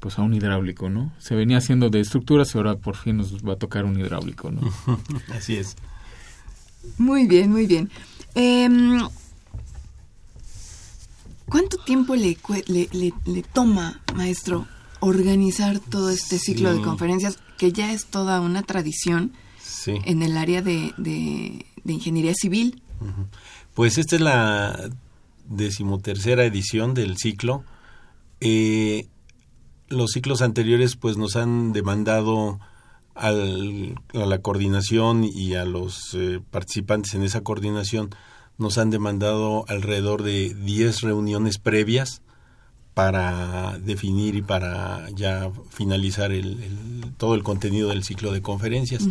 [0.00, 1.12] pues a un hidráulico, ¿no?
[1.18, 4.50] Se venía haciendo de estructuras y ahora por fin nos va a tocar un hidráulico,
[4.50, 4.62] ¿no?
[5.34, 5.76] Así es.
[6.96, 7.90] Muy bien, muy bien.
[8.34, 9.00] Em,
[11.50, 14.66] ¿Cuánto tiempo le, le, toma, maestro,
[15.00, 19.32] organizar todo este ciclo de conferencias que ya es toda una tradición
[19.86, 22.82] en el área de, de, ingeniería civil?
[23.74, 24.90] Pues esta es la
[25.46, 27.64] decimotercera edición del ciclo.
[28.40, 29.08] Eh,
[29.88, 32.60] los ciclos anteriores pues nos han demandado
[33.14, 38.10] al, a la coordinación y a los eh, participantes en esa coordinación
[38.58, 42.22] nos han demandado alrededor de 10 reuniones previas
[42.92, 49.04] para definir y para ya finalizar el, todo el contenido del ciclo de conferencias.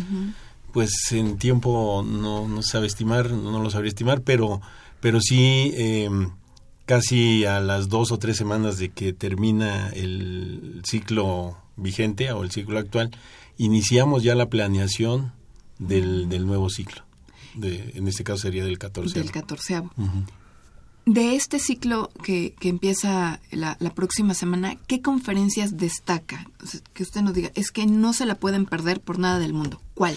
[0.72, 4.60] Pues en tiempo no, no sabe estimar, no lo sabría estimar, pero,
[5.00, 6.32] pero sí em,
[6.84, 12.50] casi a las dos o tres semanas de que termina el ciclo vigente o el
[12.50, 13.10] ciclo actual,
[13.56, 15.32] iniciamos ya la planeación
[15.78, 17.07] del, del nuevo ciclo
[17.62, 19.18] en este caso sería del 14.
[19.18, 19.82] Del 14.
[21.06, 26.46] De este ciclo que, que empieza la, próxima semana, ¿qué conferencias destaca?
[26.92, 29.80] que usted nos diga, es que no se la pueden perder por nada del mundo.
[29.94, 30.16] ¿Cuál?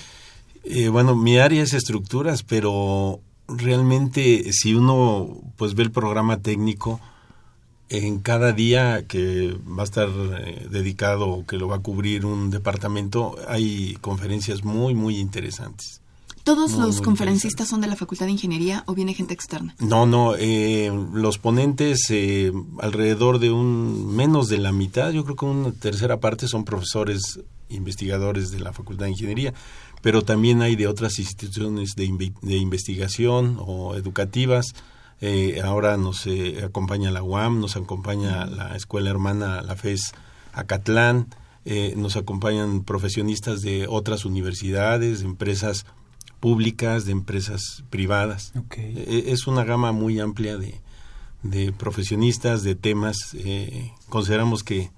[0.64, 7.00] Eh, bueno, mi área es estructuras, pero realmente si uno pues ve el programa técnico,
[7.92, 12.26] en cada día que va a estar eh, dedicado o que lo va a cubrir
[12.26, 16.02] un departamento, hay conferencias muy, muy interesantes.
[16.44, 19.76] ¿Todos los conferencistas son de la Facultad de Ingeniería o viene gente externa?
[19.80, 25.36] No, no, eh, los ponentes eh, alrededor de un menos de la mitad, yo creo
[25.36, 29.54] que una tercera parte son profesores investigadores de la Facultad de Ingeniería,
[30.02, 34.74] pero también hay de otras instituciones de, de investigación o educativas.
[35.22, 36.28] Eh, ahora nos
[36.64, 40.14] acompaña la UAM, nos acompaña la escuela hermana, la FES
[40.54, 41.28] Acatlán,
[41.96, 45.86] nos acompañan profesionistas de otras universidades, empresas
[46.42, 48.52] públicas, de empresas privadas.
[48.76, 50.82] E, es una gama muy amplia de,
[51.44, 53.16] de profesionistas, de temas.
[53.36, 54.92] Eh, consideramos que,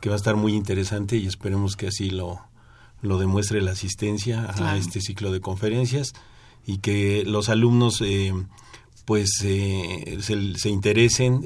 [0.00, 2.40] que, va a estar muy interesante y esperemos que así lo,
[3.00, 6.12] lo demuestre la asistencia a este ciclo de conferencias
[6.66, 8.34] y que los alumnos eh,
[9.06, 11.42] pues eh, se, se, interesen.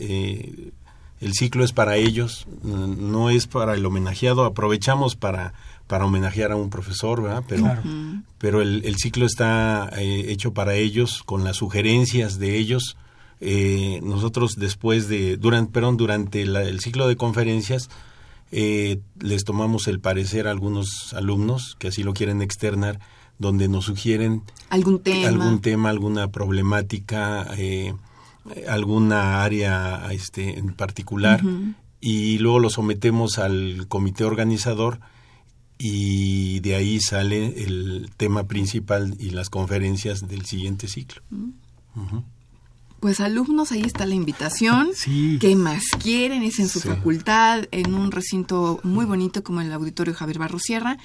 [1.21, 4.45] el ciclo es para ellos, no es para el homenajeado.
[4.45, 5.53] Aprovechamos para
[5.87, 7.45] para homenajear a un profesor, ¿verdad?
[7.47, 7.67] Pero,
[8.39, 12.97] pero el, ciclo está eh, hecho para ellos, con las sugerencias de ellos.
[13.41, 17.91] Eh, nosotros después de, durante, perdón, durante el ciclo de conferencias,
[18.53, 23.01] eh, les tomamos el parecer a algunos alumnos que así lo quieren externar,
[23.39, 27.49] donde nos sugieren algún tema, algún tema alguna problemática,
[28.69, 31.43] alguna área este, en particular,
[32.01, 35.01] y luego lo sometemos al comité organizador
[35.85, 41.23] y de ahí sale el tema principal y las conferencias del siguiente ciclo.
[43.01, 44.91] Pues alumnos, ahí está la invitación.
[44.95, 45.39] Sí.
[45.41, 46.45] ¿Qué más quieren?
[46.45, 50.99] Es en su facultad, en un recinto muy bonito como el Auditorio Javier Barro Sierra.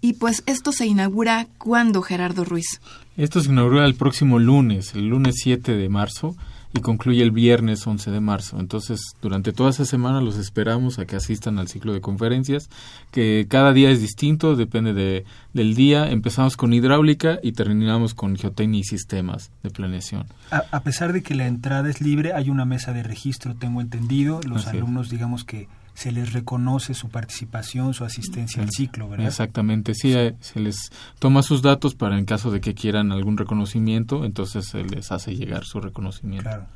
[0.00, 2.80] Y pues esto se inaugura cuando, Gerardo Ruiz.
[3.16, 6.34] Esto se inaugura el próximo lunes, el lunes 7 de marzo,
[6.76, 8.58] y concluye el viernes 11 de marzo.
[8.58, 12.68] Entonces, durante toda esa semana los esperamos a que asistan al ciclo de conferencias,
[13.12, 16.10] que cada día es distinto, depende de, del día.
[16.10, 20.26] Empezamos con hidráulica y terminamos con geotecnia y sistemas de planeación.
[20.50, 23.80] A, a pesar de que la entrada es libre, hay una mesa de registro, tengo
[23.80, 24.40] entendido.
[24.42, 24.82] Los Así es.
[24.82, 29.26] alumnos, digamos que se les reconoce su participación, su asistencia al ciclo, ¿verdad?
[29.26, 33.36] Exactamente, sí, eh, se les toma sus datos para en caso de que quieran algún
[33.36, 36.42] reconocimiento, entonces se les hace llegar su reconocimiento.
[36.44, 36.66] Claro.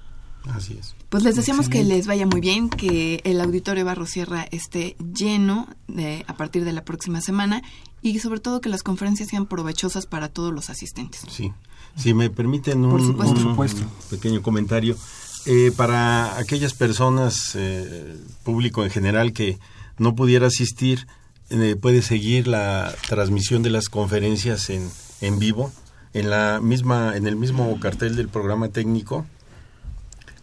[0.55, 0.95] Así es.
[1.09, 5.69] Pues les deseamos que les vaya muy bien, que el auditorio Barro Sierra esté lleno
[5.89, 7.63] de, a partir de la próxima semana
[8.01, 11.23] y sobre todo que las conferencias sean provechosas para todos los asistentes.
[11.29, 11.53] Sí.
[11.97, 13.03] Si me permiten un, Por
[13.39, 13.83] supuesto.
[13.83, 14.97] un pequeño comentario.
[15.47, 19.59] Eh, para aquellas personas, eh, público en general, que
[19.99, 21.07] no pudiera asistir,
[21.51, 25.73] eh, puede seguir la transmisión de las conferencias en, en vivo
[26.15, 29.27] en la misma en el mismo cartel del programa técnico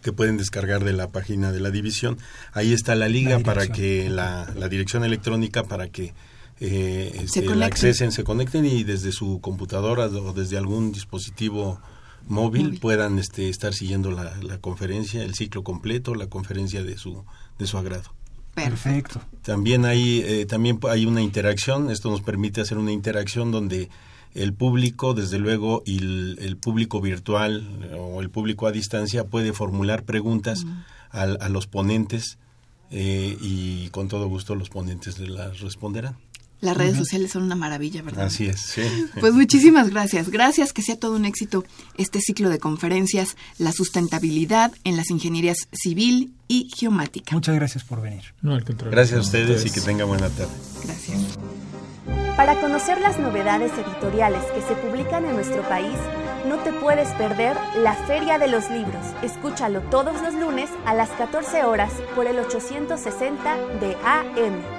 [0.02, 2.18] que pueden descargar de la página de la división.
[2.52, 6.14] Ahí está la liga La para que la, la dirección electrónica para que
[6.60, 11.80] eh, Se este, la accesen, se conecten y desde su computadora o desde algún dispositivo
[12.26, 12.80] móvil, Móvil.
[12.80, 17.24] puedan este, estar siguiendo la, la conferencia, el ciclo completo, la conferencia de su
[17.58, 18.12] de su agrado.
[18.54, 19.20] Perfecto.
[19.42, 21.90] También hay eh, también hay una interacción.
[21.90, 23.88] Esto nos permite hacer una interacción donde
[24.34, 29.24] el público, desde luego, y el, el público virtual eh, o el público a distancia
[29.24, 30.64] puede formular preguntas
[31.10, 32.38] al- a, los ponentes
[32.90, 36.16] eh, y con todo gusto los ponentes las responderán.
[36.66, 38.26] Las redes sociales son una maravilla, ¿verdad?
[38.26, 38.60] Así es.
[38.60, 38.82] sí.
[39.20, 40.28] Pues muchísimas gracias.
[40.30, 41.64] Gracias, que sea todo un éxito
[41.96, 47.34] este ciclo de conferencias, la sustentabilidad en las ingenierías civil y geomática.
[47.34, 48.22] Muchas gracias por venir.
[48.42, 48.90] No, al contrario.
[48.92, 50.52] Gracias a No, ustedes y que tengan buena tarde.
[50.84, 51.38] Gracias.
[52.36, 55.96] Para conocer las novedades editoriales que se publican en nuestro país,
[56.46, 59.04] no te puedes perder la Feria de los Libros.
[59.22, 64.75] Escúchalo todos los lunes a las 14 horas por el 860 de AM.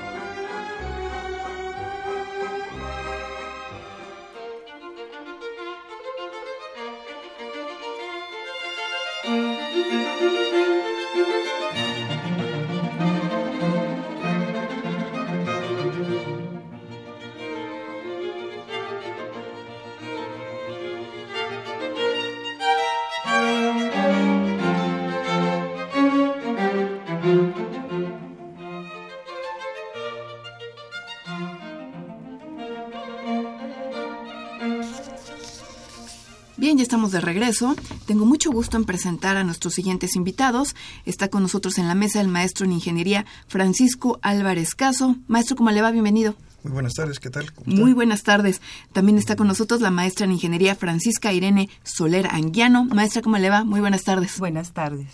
[37.18, 37.76] De regreso.
[38.06, 40.76] Tengo mucho gusto en presentar a nuestros siguientes invitados.
[41.06, 45.16] Está con nosotros en la mesa el maestro en ingeniería Francisco Álvarez Caso.
[45.28, 45.92] Maestro, ¿cómo le va?
[45.92, 46.36] Bienvenido.
[46.64, 47.52] Muy buenas tardes, ¿qué tal?
[47.66, 48.62] Muy buenas tardes.
[48.92, 52.86] También está con nosotros la maestra en ingeniería Francisca Irene Soler Anguiano.
[52.86, 53.64] Maestra, ¿cómo le va?
[53.64, 54.38] Muy buenas tardes.
[54.38, 55.08] Buenas tardes.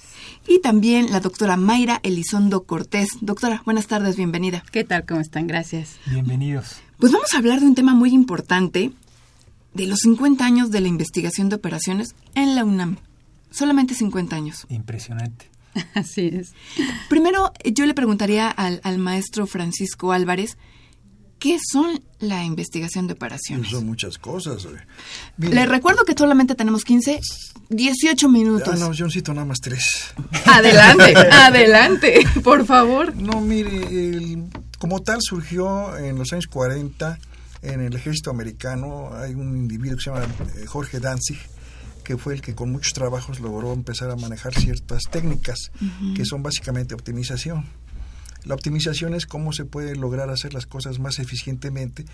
[0.47, 3.09] Y también la doctora Mayra Elizondo Cortés.
[3.21, 4.63] Doctora, buenas tardes, bienvenida.
[4.71, 5.05] ¿Qué tal?
[5.05, 5.47] ¿Cómo están?
[5.47, 5.97] Gracias.
[6.07, 6.81] Bienvenidos.
[6.97, 8.91] Pues vamos a hablar de un tema muy importante,
[9.73, 12.97] de los 50 años de la investigación de operaciones en la UNAM.
[13.51, 14.65] Solamente 50 años.
[14.69, 15.49] Impresionante.
[15.95, 16.53] Así es.
[17.09, 20.57] Primero, yo le preguntaría al, al maestro Francisco Álvarez,
[21.39, 23.69] ¿qué son la investigación de operaciones?
[23.71, 24.67] Son muchas cosas.
[25.37, 27.19] Le recuerdo que solamente tenemos 15,
[27.69, 28.69] 18 minutos.
[28.71, 30.13] ah, no, yo necesito nada más tres.
[30.45, 33.15] Adelante, adelante, por favor.
[33.15, 34.43] No, mire, el-
[34.77, 37.17] como tal surgió en los años 40
[37.63, 39.11] en el ejército americano.
[39.13, 41.39] Hay un individuo que se llama eh, Jorge Danzig,
[42.03, 45.71] que fue el que con muchos trabajos logró empezar a manejar ciertas técnicas,
[46.15, 47.65] que son básicamente optimización.
[48.43, 52.05] La optimización es cómo se puede lograr hacer las cosas más eficientemente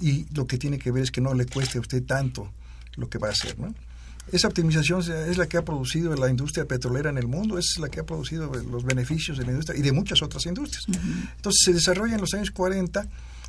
[0.00, 2.50] y lo que tiene que ver es que no le cueste a usted tanto
[2.96, 3.74] lo que va a hacer, ¿no?
[4.32, 7.90] Esa optimización es la que ha producido la industria petrolera en el mundo, es la
[7.90, 10.84] que ha producido los beneficios de la industria y de muchas otras industrias.
[10.88, 13.06] Entonces se desarrolla en los años 40,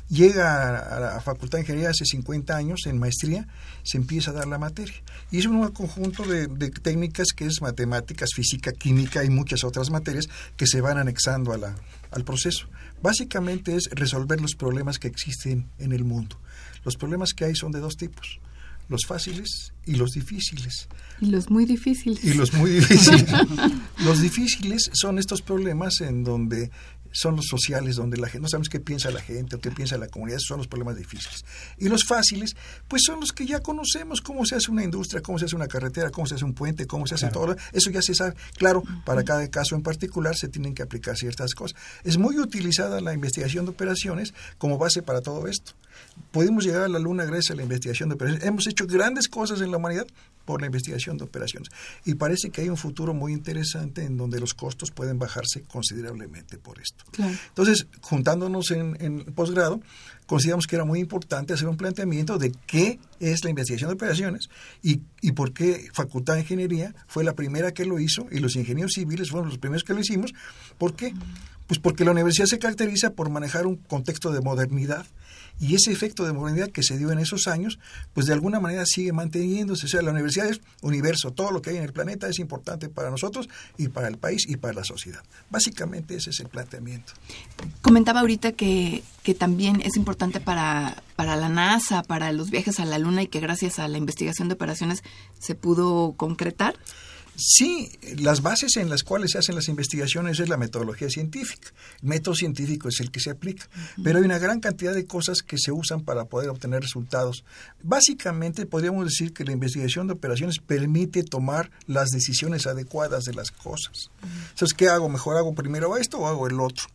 [0.08, 3.46] llega a la Facultad de Ingeniería hace 50 años en maestría,
[3.82, 4.94] se empieza a dar la materia.
[5.30, 9.90] Y es un conjunto de, de técnicas que es matemáticas, física, química y muchas otras
[9.90, 11.74] materias que se van anexando a la,
[12.10, 12.68] al proceso.
[13.02, 16.38] Básicamente es resolver los problemas que existen en el mundo.
[16.84, 18.40] Los problemas que hay son de dos tipos,
[18.88, 20.88] los fáciles y los difíciles.
[21.20, 22.22] Y los muy difíciles.
[22.24, 23.26] Y los muy difíciles.
[24.04, 26.70] los difíciles son estos problemas en donde
[27.16, 29.96] son los sociales, donde la gente, no sabemos qué piensa la gente o qué piensa
[29.96, 31.44] la comunidad, esos son los problemas difíciles.
[31.78, 32.54] Y los fáciles,
[32.88, 35.66] pues son los que ya conocemos, cómo se hace una industria, cómo se hace una
[35.66, 38.34] carretera, cómo se hace un puente, cómo se hace todo, eso ya se sabe.
[38.58, 41.78] Claro, para cada caso en particular se tienen que aplicar ciertas cosas.
[42.04, 45.72] Es muy utilizada la investigación de operaciones como base para todo esto.
[46.30, 48.46] Pudimos llegar a la Luna gracias a la investigación de operaciones.
[48.46, 50.06] Hemos hecho grandes cosas en la humanidad
[50.46, 51.68] por la investigación de operaciones.
[52.04, 56.56] Y parece que hay un futuro muy interesante en donde los costos pueden bajarse considerablemente
[56.56, 57.04] por esto.
[57.48, 59.80] Entonces, juntándonos en, en posgrado,
[60.26, 64.48] consideramos que era muy importante hacer un planteamiento de qué es la investigación de operaciones
[64.82, 68.56] y, y por qué Facultad de Ingeniería fue la primera que lo hizo y los
[68.56, 70.32] ingenieros civiles fueron los primeros que lo hicimos.
[70.78, 71.12] ¿Por qué?
[71.66, 75.06] Pues porque la universidad se caracteriza por manejar un contexto de modernidad
[75.58, 77.78] y ese efecto de modernidad que se dio en esos años,
[78.12, 79.86] pues de alguna manera sigue manteniéndose.
[79.86, 82.88] O sea, la universidad es universo, todo lo que hay en el planeta es importante
[82.88, 83.48] para nosotros
[83.78, 85.22] y para el país y para la sociedad.
[85.50, 87.12] Básicamente ese es el planteamiento.
[87.80, 92.84] Comentaba ahorita que, que también es importante para, para la NASA, para los viajes a
[92.84, 95.02] la Luna y que gracias a la investigación de operaciones
[95.38, 96.76] se pudo concretar.
[97.36, 101.68] Sí, las bases en las cuales se hacen las investigaciones es la metodología científica.
[102.02, 103.68] El método científico es el que se aplica,
[104.02, 107.44] pero hay una gran cantidad de cosas que se usan para poder obtener resultados.
[107.82, 113.50] Básicamente podríamos decir que la investigación de operaciones permite tomar las decisiones adecuadas de las
[113.50, 114.10] cosas.
[114.50, 115.08] Entonces, ¿qué hago?
[115.08, 116.86] ¿Mejor hago primero esto o hago el otro?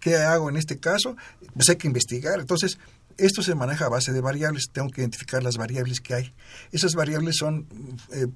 [0.00, 1.16] ¿Qué hago en este caso?
[1.54, 2.40] Pues hay que investigar.
[2.40, 2.78] Entonces,
[3.18, 6.34] esto se maneja a base de variables, tengo que identificar las variables que hay.
[6.70, 7.66] Esas variables son
[8.12, 8.26] eh,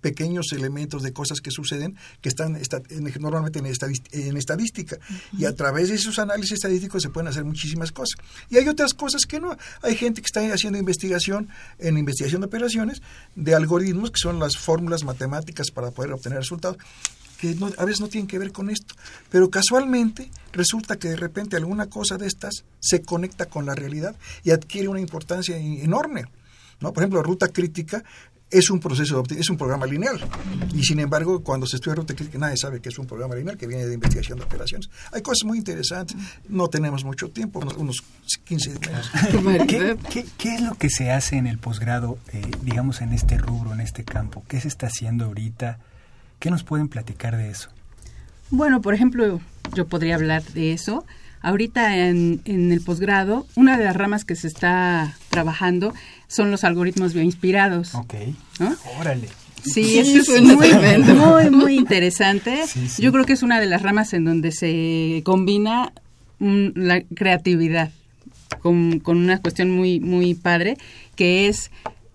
[0.00, 2.58] pequeños elementos de cosas que suceden que están
[3.20, 4.98] normalmente en, en estadística
[5.32, 8.20] y a través de esos análisis estadísticos se pueden hacer muchísimas cosas.
[8.50, 9.56] Y hay otras cosas que no.
[9.82, 13.02] Hay gente que está haciendo investigación en investigación de operaciones
[13.34, 16.76] de algoritmos que son las fórmulas matemáticas para poder obtener resultados
[17.38, 18.94] que a veces no tienen que ver con esto.
[19.30, 24.14] Pero casualmente resulta que de repente alguna cosa de estas se conecta con la realidad
[24.42, 26.24] y adquiere una importancia enorme.
[26.80, 26.92] ¿no?
[26.92, 28.02] Por ejemplo, ruta crítica
[28.50, 30.20] es un proceso, es un programa lineal.
[30.72, 33.56] Y sin embargo, cuando se estudia ruta crítica, nadie sabe que es un programa lineal
[33.56, 34.88] que viene de investigación de operaciones.
[35.12, 36.16] Hay cosas muy interesantes.
[36.48, 38.02] No tenemos mucho tiempo, unos,
[38.44, 39.10] 15 días.
[39.66, 43.38] ¿Qué, qué, qué es lo que se hace en el posgrado, eh, digamos, en este
[43.38, 44.44] rubro, en este campo?
[44.46, 45.80] ¿Qué se está haciendo ahorita?
[46.44, 47.70] ¿Qué nos pueden platicar de eso?
[48.50, 49.40] Bueno, por ejemplo,
[49.74, 51.06] yo podría hablar de eso.
[51.40, 55.94] Ahorita en, el posgrado, una de las ramas que se está trabajando
[56.28, 57.94] son los algoritmos bioinspirados.
[57.94, 58.16] Ok.
[59.00, 59.30] Órale.
[59.62, 62.62] Sí, eso es muy, muy, interesante.
[62.98, 65.94] Yo creo que es una de las ramas en donde se combina
[66.40, 67.90] la creatividad
[68.60, 70.76] con, con, una cuestión muy, muy padre,
[71.16, 71.70] que es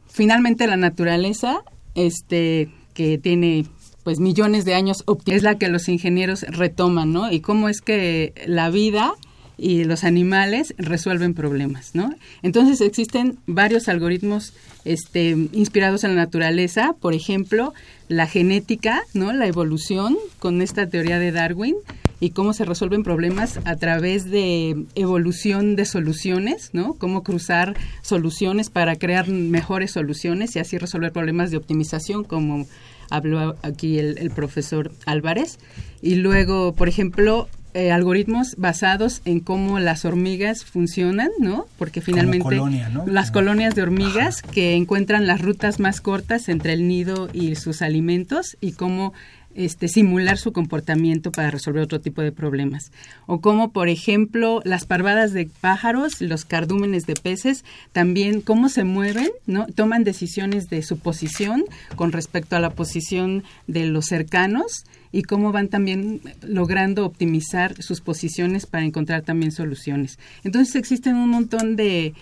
[0.08, 1.64] finalmente la naturaleza,
[1.96, 3.66] este, que tiene
[4.10, 7.32] pues millones de años es la que los ingenieros retoman, ¿no?
[7.32, 9.14] Y cómo es que la vida
[9.56, 12.16] y los animales resuelven problemas, ¿no?
[12.42, 14.54] Entonces existen varios algoritmos
[14.84, 17.76] este, inspirados en la naturaleza, por ejemplo,
[18.08, 19.32] la genética, ¿no?
[19.32, 21.76] La evolución con esta teoría de Darwin
[22.20, 26.96] y cómo se resuelven problemas a través de evolución de soluciones, ¿no?
[26.96, 32.66] Cómo cruzar soluciones para crear mejores soluciones y así resolver problemas de optimización como
[33.10, 35.60] habló aquí el, profesor Álvarez.
[36.02, 41.68] Y luego, por ejemplo, eh, algoritmos basados en cómo las hormigas funcionan, ¿no?
[41.78, 42.60] Porque finalmente
[43.06, 47.82] las colonias de hormigas que encuentran las rutas más cortas entre el nido y sus
[47.82, 49.14] alimentos y cómo
[49.56, 52.92] este, simular su comportamiento para resolver otro tipo de problemas.
[53.26, 58.84] O como, por ejemplo, las parvadas de pájaros, los cardúmenes de peces, también cómo se
[58.84, 59.66] mueven, ¿no?
[59.68, 65.52] Toman decisiones de su posición con respecto a la posición de los cercanos y cómo
[65.52, 70.20] van también logrando optimizar sus posiciones para encontrar también soluciones.
[70.44, 72.14] Entonces existen un montón de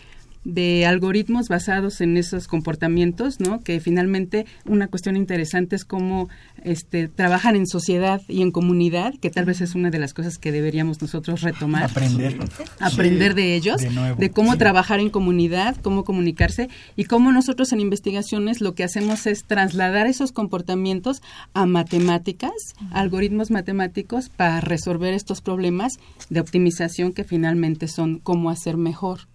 [0.48, 3.60] de algoritmos basados en esos comportamientos, ¿no?
[3.60, 6.30] Que finalmente una cuestión interesante es cómo
[6.64, 10.38] este, trabajan en sociedad y en comunidad, que tal vez es una de las cosas
[10.38, 11.84] que deberíamos nosotros retomar.
[11.84, 12.39] Aprender.
[12.80, 13.82] Aprender de ellos,
[14.18, 19.28] de, cómo trabajar en comunidad, cómo comunicarse y cómo nosotros en investigaciones lo que hacemos
[19.28, 21.22] es trasladar esos comportamientos
[21.54, 28.78] a matemáticas, algoritmos matemáticos para resolver estos problemas de optimización que finalmente son cómo hacer
[28.78, 29.28] mejor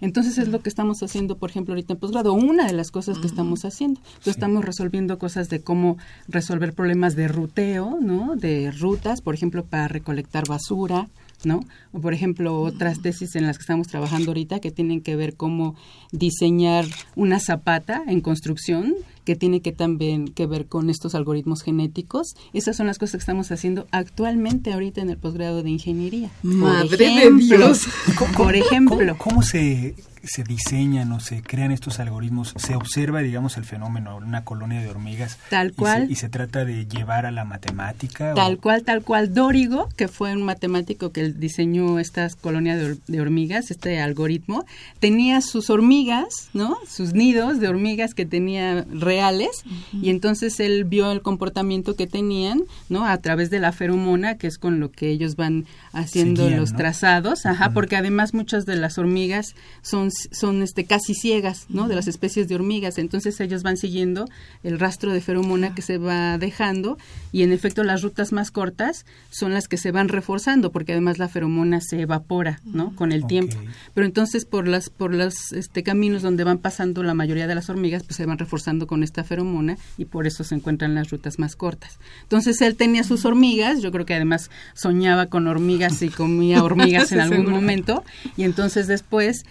[0.00, 3.18] entonces es lo que estamos haciendo, por ejemplo, ahorita en posgrado, una de las cosas
[3.18, 4.00] que estamos haciendo.
[4.00, 5.98] Entonces estamos resolviendo cosas de cómo
[6.28, 8.36] resolver problemas de ruteo, ¿no?
[8.36, 11.08] De rutas, por ejemplo, para recolectar basura,
[11.44, 11.60] ¿no?
[11.92, 15.34] O por ejemplo, otras tesis en las que estamos trabajando ahorita que tienen que ver
[15.34, 15.74] cómo
[16.12, 16.86] diseñar
[17.16, 18.94] una zapata en construcción
[19.24, 22.34] que tiene que también que ver con estos algoritmos genéticos.
[22.52, 26.30] Esas son las cosas que estamos haciendo actualmente ahorita en el posgrado de ingeniería.
[26.42, 27.86] Madre de Dios.
[28.36, 29.16] Por ejemplo.
[29.18, 34.24] ¿Cómo, se se diseñan o se crean estos algoritmos, se observa, digamos, el fenómeno en
[34.24, 35.38] una colonia de hormigas.
[35.48, 36.10] Tal cual.
[36.10, 38.34] Y se, trata de llevar a la matemática.
[38.34, 39.32] Tal cual, tal cual.
[39.34, 44.66] Dórigo, que fue un matemático que diseñó estas colonias de, hormigas, este algoritmo,
[44.98, 46.76] tenía sus hormigas, ¿no?
[46.86, 52.62] Sus nidos de hormigas que tenía reales, y entonces él vio el comportamiento que tenían,
[52.88, 53.04] ¿no?
[53.06, 57.44] A través de la feromona, que es con lo que ellos van haciendo los trazados,
[57.44, 61.88] ajá, porque además muchas de las hormigas son son, este, casi ciegas, ¿no?
[61.88, 62.98] De las especies de hormigas.
[62.98, 64.28] Entonces ellos van siguiendo
[64.62, 66.98] el rastro de feromona que se va dejando
[67.32, 71.18] y en efecto las rutas más cortas son las que se van reforzando porque además
[71.18, 72.94] la feromona se evapora, ¿no?
[72.94, 73.56] Con el tiempo.
[73.94, 77.70] Pero entonces por las por los este, caminos donde van pasando la mayoría de las
[77.70, 81.38] hormigas, pues se van reforzando con esta feromona y por eso se encuentran las rutas
[81.38, 81.98] más cortas.
[82.22, 87.12] Entonces él tenía sus hormigas, yo creo que además soñaba con hormigas y comía hormigas
[87.12, 88.04] en algún momento
[88.36, 89.44] y entonces después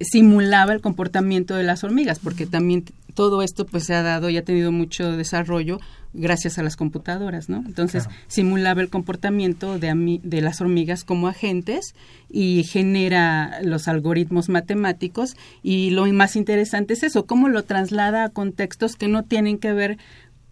[0.00, 2.84] simulaba el comportamiento de las hormigas, porque también
[3.14, 5.80] todo esto pues se ha dado y ha tenido mucho desarrollo
[6.14, 7.58] gracias a las computadoras, ¿no?
[7.66, 11.94] Entonces simulaba el comportamiento de, de las hormigas como agentes
[12.30, 18.28] y genera los algoritmos matemáticos y lo más interesante es eso, cómo lo traslada a
[18.30, 19.98] contextos que no tienen que ver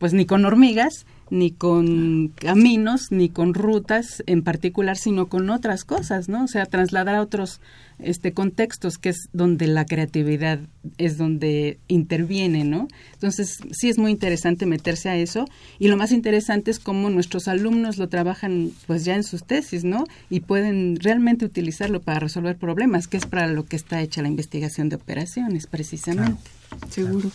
[0.03, 5.85] pues ni con hormigas ni con caminos, ni con rutas en particular, sino con otras
[5.85, 6.43] cosas, ¿no?
[6.43, 7.61] O sea, trasladar a otros
[8.01, 10.59] este contextos que es donde la creatividad
[10.99, 12.89] es donde interviene, ¿no?
[13.13, 15.47] Entonces, sí es muy interesante meterse a eso
[15.79, 19.85] y lo más interesante es cómo nuestros alumnos lo trabajan pues ya en sus tesis,
[19.85, 20.05] ¿no?
[20.31, 24.29] Y pueden realmente utilizarlo para resolver problemas, que es para lo que está hecha la
[24.29, 26.43] investigación de operaciones, precisamente.
[26.91, 27.31] Seguro.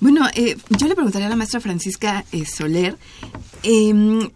[0.00, 2.96] Bueno, eh, yo le preguntaría a la maestra Francisca eh, Soler,
[3.64, 4.30] em,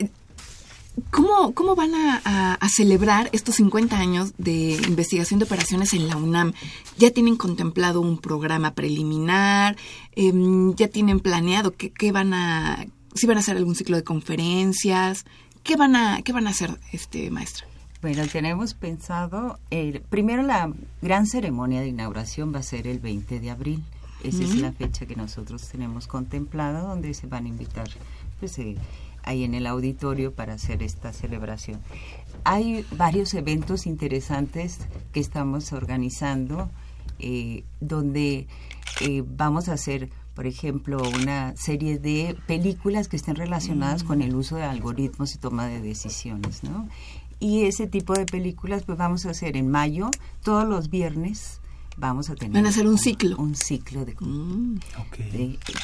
[1.11, 6.53] ¿cómo, ¿cómo, van a, celebrar estos 50 años de investigación de operaciones en la UNAM?
[6.99, 9.77] ¿Ya tienen contemplado un programa preliminar?
[10.17, 12.85] Em, ¿Ya tienen planeado qué, van a,
[13.15, 15.25] si van a hacer algún ciclo de conferencias?
[15.63, 17.67] ¿Qué van a, qué van a hacer, este maestra?
[18.01, 23.39] Bueno, tenemos pensado, eh, primero la gran ceremonia de inauguración va a ser el 20
[23.39, 23.85] de abril.
[24.23, 27.89] Esa es la fecha que nosotros tenemos contemplada, donde se van a invitar
[28.39, 28.77] pues, eh,
[29.25, 31.81] ahí en el auditorio para hacer esta celebración.
[32.45, 34.79] Hay varios eventos interesantes
[35.13, 36.71] que estamos organizando,
[37.19, 38.47] eh, donde
[39.01, 44.35] eh, vamos a hacer, por ejemplo, una serie de películas que estén relacionadas con el
[44.35, 46.89] uso de algoritmos y toma de decisiones, ¿no?
[47.41, 50.11] Y ese tipo de películas, pues vamos a hacer en mayo,
[50.45, 51.61] todos los viernes,
[51.97, 52.55] vamos a tener...
[52.55, 53.37] Van a hacer un ciclo.
[53.37, 54.15] Un ciclo de...
[54.19, 54.79] Mm.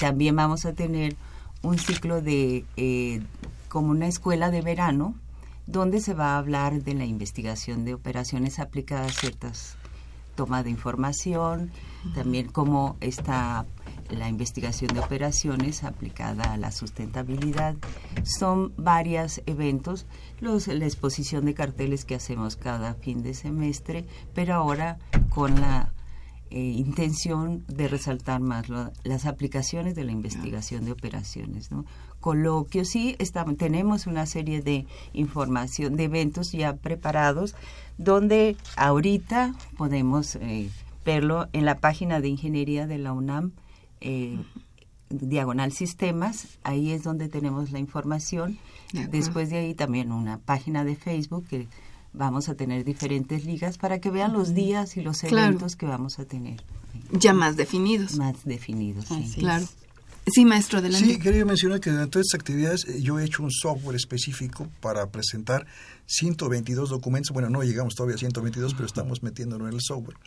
[0.01, 1.17] también vamos a tener
[1.63, 2.65] un ciclo de...
[2.77, 3.23] Eh,
[3.69, 5.15] como una escuela de verano,
[5.67, 9.77] donde se va a hablar de la investigación de operaciones aplicadas a ciertas
[10.35, 11.71] tomas de información,
[12.15, 13.67] también cómo está
[14.09, 17.75] la investigación de operaciones aplicada a la sustentabilidad.
[18.23, 20.07] Son varios eventos,
[20.41, 24.99] los, la exposición de carteles que hacemos cada fin de semestre, pero ahora
[25.29, 25.93] con la
[26.51, 31.71] eh, intención de resaltar más las aplicaciones de la investigación de operaciones.
[31.71, 31.85] ¿no?
[32.21, 37.55] Coloquios, sí, estamos, tenemos una serie de información, de eventos ya preparados,
[37.99, 40.71] donde ahorita podemos eh,
[41.05, 43.53] verlo en la página de ingeniería de la UNAM.
[44.01, 44.39] Eh,
[45.11, 48.59] diagonal sistemas, ahí es donde tenemos la información.
[49.11, 51.69] Después de ahí también una página de Facebook que
[52.19, 56.19] vamos a tener diferentes ligas para que vean los días y los eventos que vamos
[56.19, 56.63] a tener.
[57.13, 58.17] Ya más definidos.
[58.17, 59.41] Más definidos, sí.
[59.41, 59.67] Claro.
[60.27, 61.07] Sí, maestro, adelante.
[61.07, 65.07] Sí, quería mencionar que de estas actividades eh, yo he hecho un software específico para
[65.07, 65.67] presentar
[66.07, 67.33] 122 documentos.
[67.33, 70.19] Bueno, no llegamos todavía a 122, pero estamos metiéndolo en el software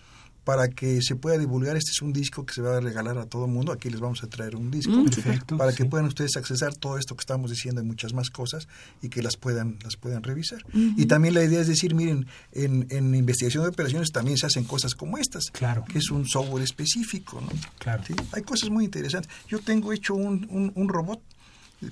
[0.43, 1.77] para que se pueda divulgar.
[1.77, 3.71] Este es un disco que se va a regalar a todo el mundo.
[3.71, 5.57] Aquí les vamos a traer un disco mm.
[5.57, 8.67] para que puedan ustedes accesar todo esto que estamos diciendo y muchas más cosas
[9.01, 10.63] y que las puedan las puedan revisar.
[10.73, 14.63] Y también la idea es decir, miren, en, en, investigación de operaciones también se hacen
[14.63, 15.85] cosas como estas, claro.
[15.85, 17.41] que es un software específico.
[17.41, 17.49] ¿no?
[17.77, 18.03] Claro.
[18.31, 19.31] Hay cosas muy interesantes.
[19.47, 21.21] Yo tengo hecho un, un, un robot,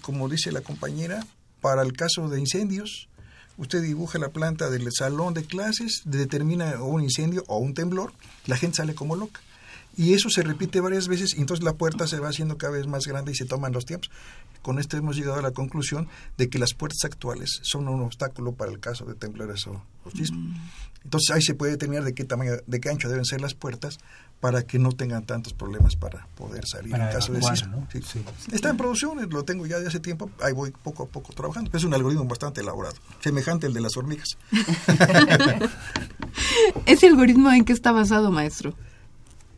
[0.01, 1.25] como dice la compañera,
[1.61, 3.09] para el caso de incendios
[3.59, 8.13] usted dibuja la planta del salón de clases, determina un incendio o un temblor,
[8.47, 9.41] la gente sale como loca.
[9.97, 12.87] Y eso se repite varias veces y entonces la puerta se va haciendo cada vez
[12.87, 14.09] más grande y se toman los tiempos.
[14.61, 16.07] Con esto hemos llegado a la conclusión
[16.37, 19.83] de que las puertas actuales son un obstáculo para el caso de temblores o
[20.15, 20.55] Mm.
[21.03, 23.99] Entonces ahí se puede determinar de qué tamaño, de qué ancho deben ser las puertas
[24.39, 27.87] para que no tengan tantos problemas para poder salir en caso de sismo.
[28.51, 31.71] Está en producción, lo tengo ya de hace tiempo, ahí voy poco a poco trabajando.
[31.73, 34.37] Es un algoritmo bastante elaborado, semejante al de las hormigas.
[36.85, 38.75] ¿Ese algoritmo en qué está basado, maestro?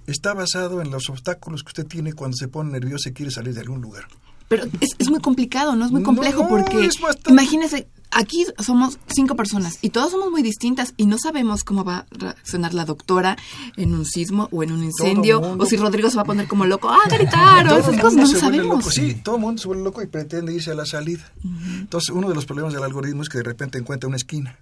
[0.08, 3.54] Está basado en los obstáculos que usted tiene cuando se pone nervioso y quiere salir
[3.54, 4.08] de algún lugar.
[4.48, 4.66] Pero
[4.98, 5.86] es, muy complicado, ¿no?
[5.86, 6.90] Es muy complejo porque
[7.28, 11.98] imagínese, aquí somos cinco personas y todas somos muy distintas y no sabemos cómo va
[11.98, 13.38] a reaccionar la doctora
[13.78, 16.66] en un sismo o en un incendio o si Rodrigo se va a poner como
[16.66, 18.86] loco, ah, gritar o esas cosas, no lo sabemos.
[18.86, 21.32] Sí, todo el mundo se vuelve loco y pretende irse a la salida.
[21.44, 24.60] Entonces, uno de los problemas del algoritmo es que de repente encuentra una esquina.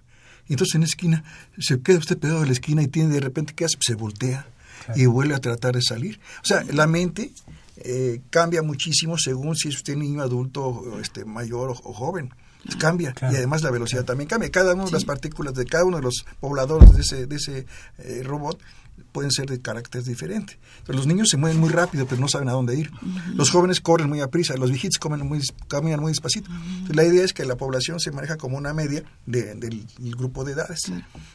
[0.48, 1.24] Y entonces en la esquina
[1.58, 4.46] se queda usted pegado de la esquina y tiene de repente que hace, se voltea
[4.96, 6.18] y vuelve a tratar de salir.
[6.42, 7.32] O sea, la mente
[7.76, 12.30] eh, cambia muchísimo según si es usted niño, adulto, este, mayor o, joven.
[12.78, 14.50] Cambia y además la velocidad también cambia.
[14.50, 17.66] Cada una de las partículas de cada uno de los pobladores de ese, de ese
[17.98, 18.60] eh, robot
[19.12, 20.58] pueden ser de carácter diferente.
[20.86, 22.90] los niños se mueven muy rápido, pero no saben a dónde ir.
[23.34, 26.50] Los jóvenes corren muy a prisa, los viejitos comen muy, caminan muy despacito.
[26.92, 29.86] la idea es que la población se maneja como una media del
[30.16, 30.80] grupo de edades.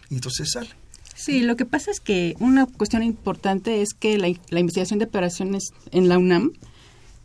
[0.10, 0.70] Y entonces sale.
[1.16, 5.72] Sí, lo que pasa es que una cuestión importante es que la, investigación de operaciones
[5.92, 6.52] en la UNAM,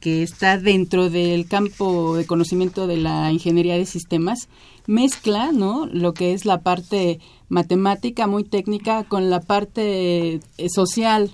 [0.01, 4.49] que está dentro del campo de conocimiento de la ingeniería de sistemas,
[4.87, 5.87] mezcla, ¿no?
[5.87, 11.31] Lo que es la parte matemática muy técnica con la parte eh, social,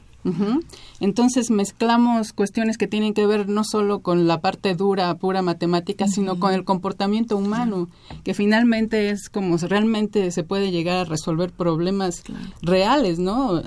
[1.00, 6.08] entonces mezclamos cuestiones que tienen que ver no solo con la parte dura, pura matemática,
[6.08, 7.88] sino con el comportamiento humano,
[8.24, 12.22] que finalmente es como realmente se puede llegar a resolver problemas
[12.62, 13.62] reales, ¿no?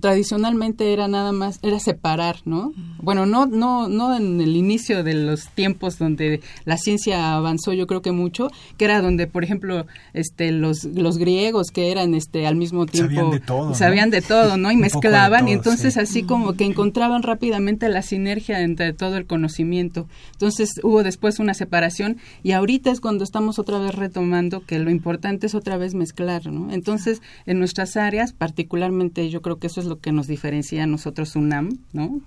[0.00, 2.72] tradicionalmente era nada más, era separar, ¿no?
[2.98, 7.86] Bueno, no, no, no en el inicio de los tiempos donde la ciencia avanzó, yo
[7.86, 12.46] creo que mucho, que era donde, por ejemplo, este, los, los griegos que eran este,
[12.46, 14.70] al mismo tiempo sabían de todo, sabían de todo, ¿no?
[14.70, 20.06] Y mezclaban y entonces así como que encontraban rápidamente la sinergia entre todo el conocimiento.
[20.32, 24.90] Entonces hubo después una separación y ahorita es cuando estamos otra vez retomando que lo
[24.90, 26.72] importante es otra vez mezclar, ¿no?
[26.72, 30.86] Entonces, en nuestras áreas, particularmente yo creo que eso es lo que nos diferencia a
[30.86, 32.20] nosotros UNAM, ¿no?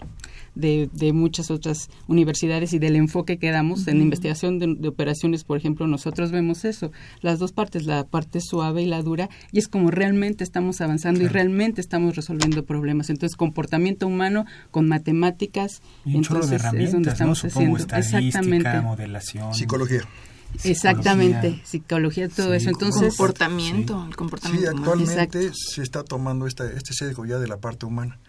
[0.55, 5.57] De, de muchas otras universidades y del enfoque que damos en investigación de, operaciones, por
[5.57, 6.91] ejemplo, nosotros vemos eso,
[7.21, 11.23] las dos partes, la parte suave y la dura, y es como realmente estamos avanzando
[11.23, 13.09] y realmente estamos resolviendo problemas.
[13.09, 15.81] Entonces, comportamiento humano con matemáticas.
[16.05, 17.77] Y entonces, de herramientas, es donde estamos haciendo.
[17.77, 18.81] Exactamente.
[18.81, 19.53] modelación.
[19.53, 20.01] Psicología.
[20.63, 22.69] Exactamente, psicología, todo eso.
[22.69, 24.71] Entonces, comportamiento, el comportamiento.
[24.71, 28.19] Sí, actualmente se está tomando esta, este sesgo ya de la parte humana,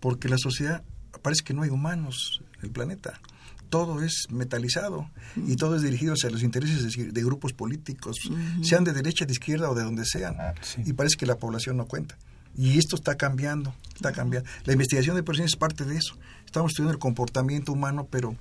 [0.00, 0.82] porque la sociedad
[1.22, 3.20] parece que no hay humanos en el planeta.
[3.68, 8.16] Todo es metalizado y todo es dirigido hacia los intereses de, grupos políticos,
[8.62, 10.36] sean de derecha, de izquierda o de donde sean.
[10.84, 12.16] Y parece que la población no cuenta.
[12.56, 14.48] Y esto está cambiando, está cambiando.
[14.64, 16.16] La investigación de personas es parte de eso.
[16.44, 18.36] Estamos estudiando el comportamiento humano, pero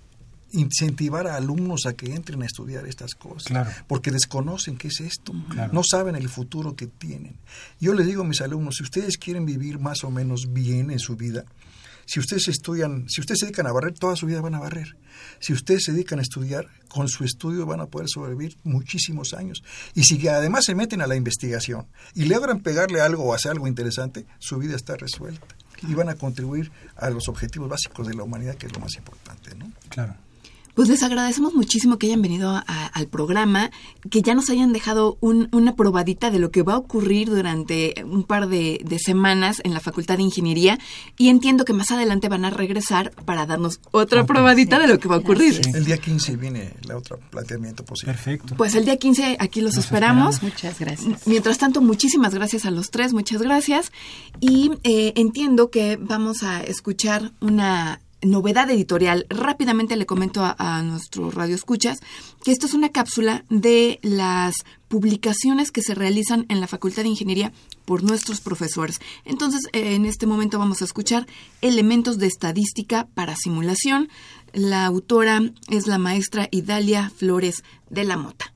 [0.52, 5.34] incentivar a alumnos a que entren a estudiar estas cosas, porque desconocen qué es esto,
[5.72, 7.38] no saben el futuro que tienen.
[7.80, 11.00] Yo les digo a mis alumnos, si ustedes quieren vivir más o menos bien en
[11.00, 11.46] su vida,
[12.06, 14.96] si ustedes estudian, si ustedes se dedican a barrer, toda su vida van a barrer.
[15.40, 19.64] Si ustedes se dedican a estudiar, con su estudio van a poder sobrevivir muchísimos años.
[19.96, 23.68] Y si además se meten a la investigación y logran pegarle algo o hacer algo
[23.68, 25.55] interesante, su vida está resuelta.
[25.84, 28.96] Y van a contribuir a los objetivos básicos de la humanidad, que es lo más
[28.96, 29.72] importante, ¿no?
[29.90, 30.16] Claro.
[30.76, 33.72] Pues les agradecemos muchísimo que hayan venido al programa,
[34.10, 38.24] que ya nos hayan dejado una probadita de lo que va a ocurrir durante un
[38.24, 40.80] par de, semanas en la Facultad de Ingeniería
[41.18, 45.08] y entiendo que más adelante van a regresar para darnos otra probadita de lo que
[45.08, 45.62] va a ocurrir.
[45.74, 48.14] El día 15 viene el otro planteamiento posible.
[48.14, 48.56] Perfecto.
[48.56, 50.44] Pues el día 15 aquí los esperamos.
[50.44, 51.26] Muchas gracias.
[51.26, 53.92] Mientras tanto, muchísimas gracias a los tres, muchas gracias.
[54.42, 59.26] Y eh, entiendo que vamos a escuchar una novedad editorial.
[59.30, 62.00] Rápidamente le comento a, a nuestros radioescuchas
[62.44, 64.56] que esto es una cápsula de las
[64.88, 67.52] publicaciones que se realizan en la Facultad de Ingeniería
[67.86, 69.00] por nuestros profesores.
[69.26, 71.28] Entonces, eh, en este momento vamos a escuchar
[71.62, 74.10] elementos de estadística para simulación.
[74.54, 78.54] La autora es la maestra Idalia Flores de la Mota.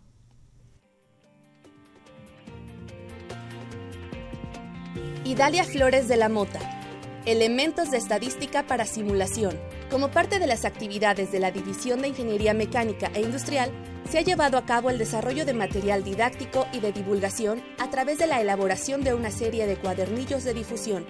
[5.25, 6.78] Idalia Flores de la Mota.
[7.25, 9.59] Elementos de estadística para simulación.
[9.91, 13.69] Como parte de las actividades de la División de Ingeniería Mecánica e Industrial,
[14.09, 18.19] se ha llevado a cabo el desarrollo de material didáctico y de divulgación a través
[18.19, 21.05] de la elaboración de una serie de cuadernillos de difusión,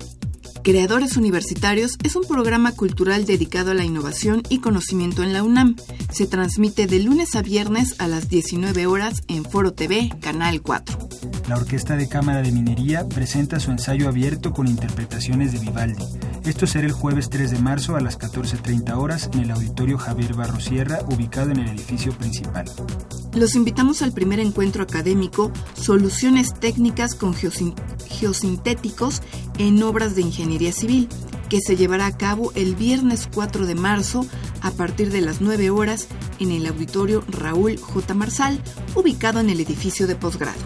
[0.65, 5.77] Creadores Universitarios es un programa cultural dedicado a la innovación y conocimiento en la UNAM.
[6.11, 11.11] Se transmite de lunes a viernes a las 19 horas en Foro TV, Canal 4.
[11.49, 16.03] La Orquesta de Cámara de Minería presenta su ensayo abierto con interpretaciones de Vivaldi.
[16.47, 20.33] Esto será el jueves 3 de marzo a las 14.30 horas en el Auditorio Javier
[20.33, 22.65] Barrosierra, ubicado en el edificio principal.
[23.35, 29.21] Los invitamos al primer encuentro académico Soluciones técnicas con geosintéticos
[29.59, 31.09] en obras de ingeniería civil,
[31.49, 34.27] que se llevará a cabo el viernes 4 de marzo
[34.61, 36.09] a partir de las 9 horas
[36.41, 38.15] en el auditorio Raúl J.
[38.15, 38.61] Marsal,
[38.95, 40.59] ubicado en el edificio de posgrado.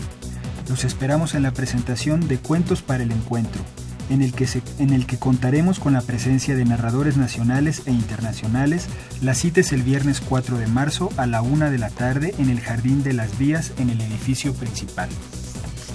[0.69, 3.63] Los esperamos en la presentación de Cuentos para el Encuentro,
[4.11, 4.47] en el, que
[4.79, 8.87] en el que contaremos con la presencia de narradores nacionales e internacionales.
[9.23, 12.51] La cita es el viernes 4 de marzo a la 1 de la tarde en
[12.51, 15.09] el Jardín de las Vías en el edificio principal.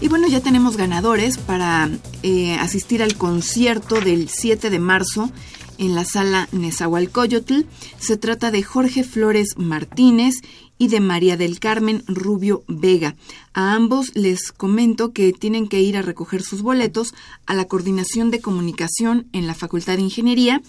[0.04, 1.89] Y bueno, ya tenemos ganadores para
[2.24, 5.32] eh, asistir al concierto del 7 de marzo
[5.78, 7.65] en la sala Nezahualcóyotl.
[7.99, 10.36] Se trata de Jorge Flores Martínez
[10.78, 13.15] y de María del Carmen Rubio Vega.
[13.53, 17.13] A ambos les comento que tienen que ir a recoger sus boletos
[17.45, 20.61] a la Coordinación de Comunicación en la Facultad de Ingeniería.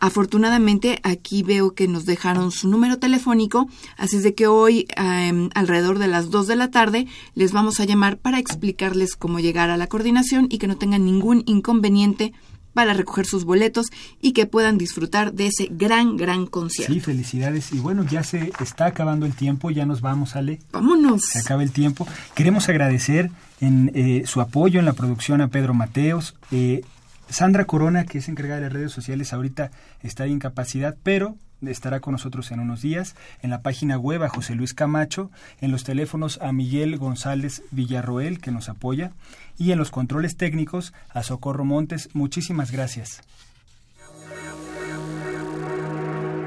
[0.00, 5.50] Afortunadamente aquí veo que nos dejaron su número telefónico, así es de que hoy em,
[5.54, 9.70] alrededor de las 2 de la tarde les vamos a llamar para explicarles cómo llegar
[9.70, 12.32] a la coordinación y que no tengan ningún inconveniente
[12.74, 13.86] para recoger sus boletos
[14.20, 16.92] y que puedan disfrutar de ese gran, gran concierto.
[16.92, 17.72] Sí, felicidades.
[17.72, 20.60] Y bueno, ya se está acabando el tiempo, ya nos vamos, Ale.
[20.72, 21.22] Vámonos.
[21.22, 22.06] Se acaba el tiempo.
[22.34, 26.34] Queremos agradecer en eh, su apoyo en la producción a Pedro Mateos.
[26.50, 26.82] Eh,
[27.28, 29.70] Sandra Corona, que es encargada de las redes sociales, ahorita
[30.02, 34.28] está de incapacidad, pero estará con nosotros en unos días, en la página web a
[34.28, 39.12] José Luis Camacho, en los teléfonos a Miguel González Villarroel, que nos apoya,
[39.58, 42.08] y en los controles técnicos a Socorro Montes.
[42.14, 43.20] Muchísimas gracias.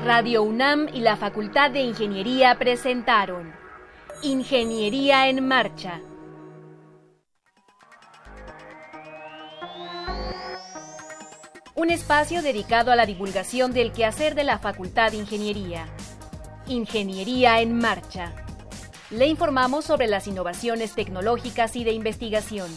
[0.03, 3.51] Radio UNAM y la Facultad de Ingeniería presentaron
[4.23, 6.01] Ingeniería en Marcha
[11.81, 15.87] un espacio dedicado a la divulgación del quehacer de la Facultad de Ingeniería.
[16.67, 18.33] Ingeniería en Marcha.
[19.09, 22.69] Le informamos sobre las innovaciones tecnológicas y de investigación.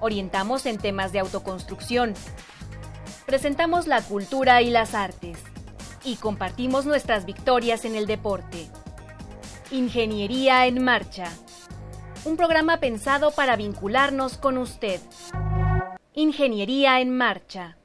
[0.00, 2.14] Orientamos en temas de autoconstrucción.
[3.26, 5.38] Presentamos la cultura y las artes.
[6.04, 8.68] Y compartimos nuestras victorias en el deporte.
[9.70, 11.26] Ingeniería en Marcha.
[12.24, 15.00] Un programa pensado para vincularnos con usted.
[16.14, 17.77] Ingeniería en Marcha.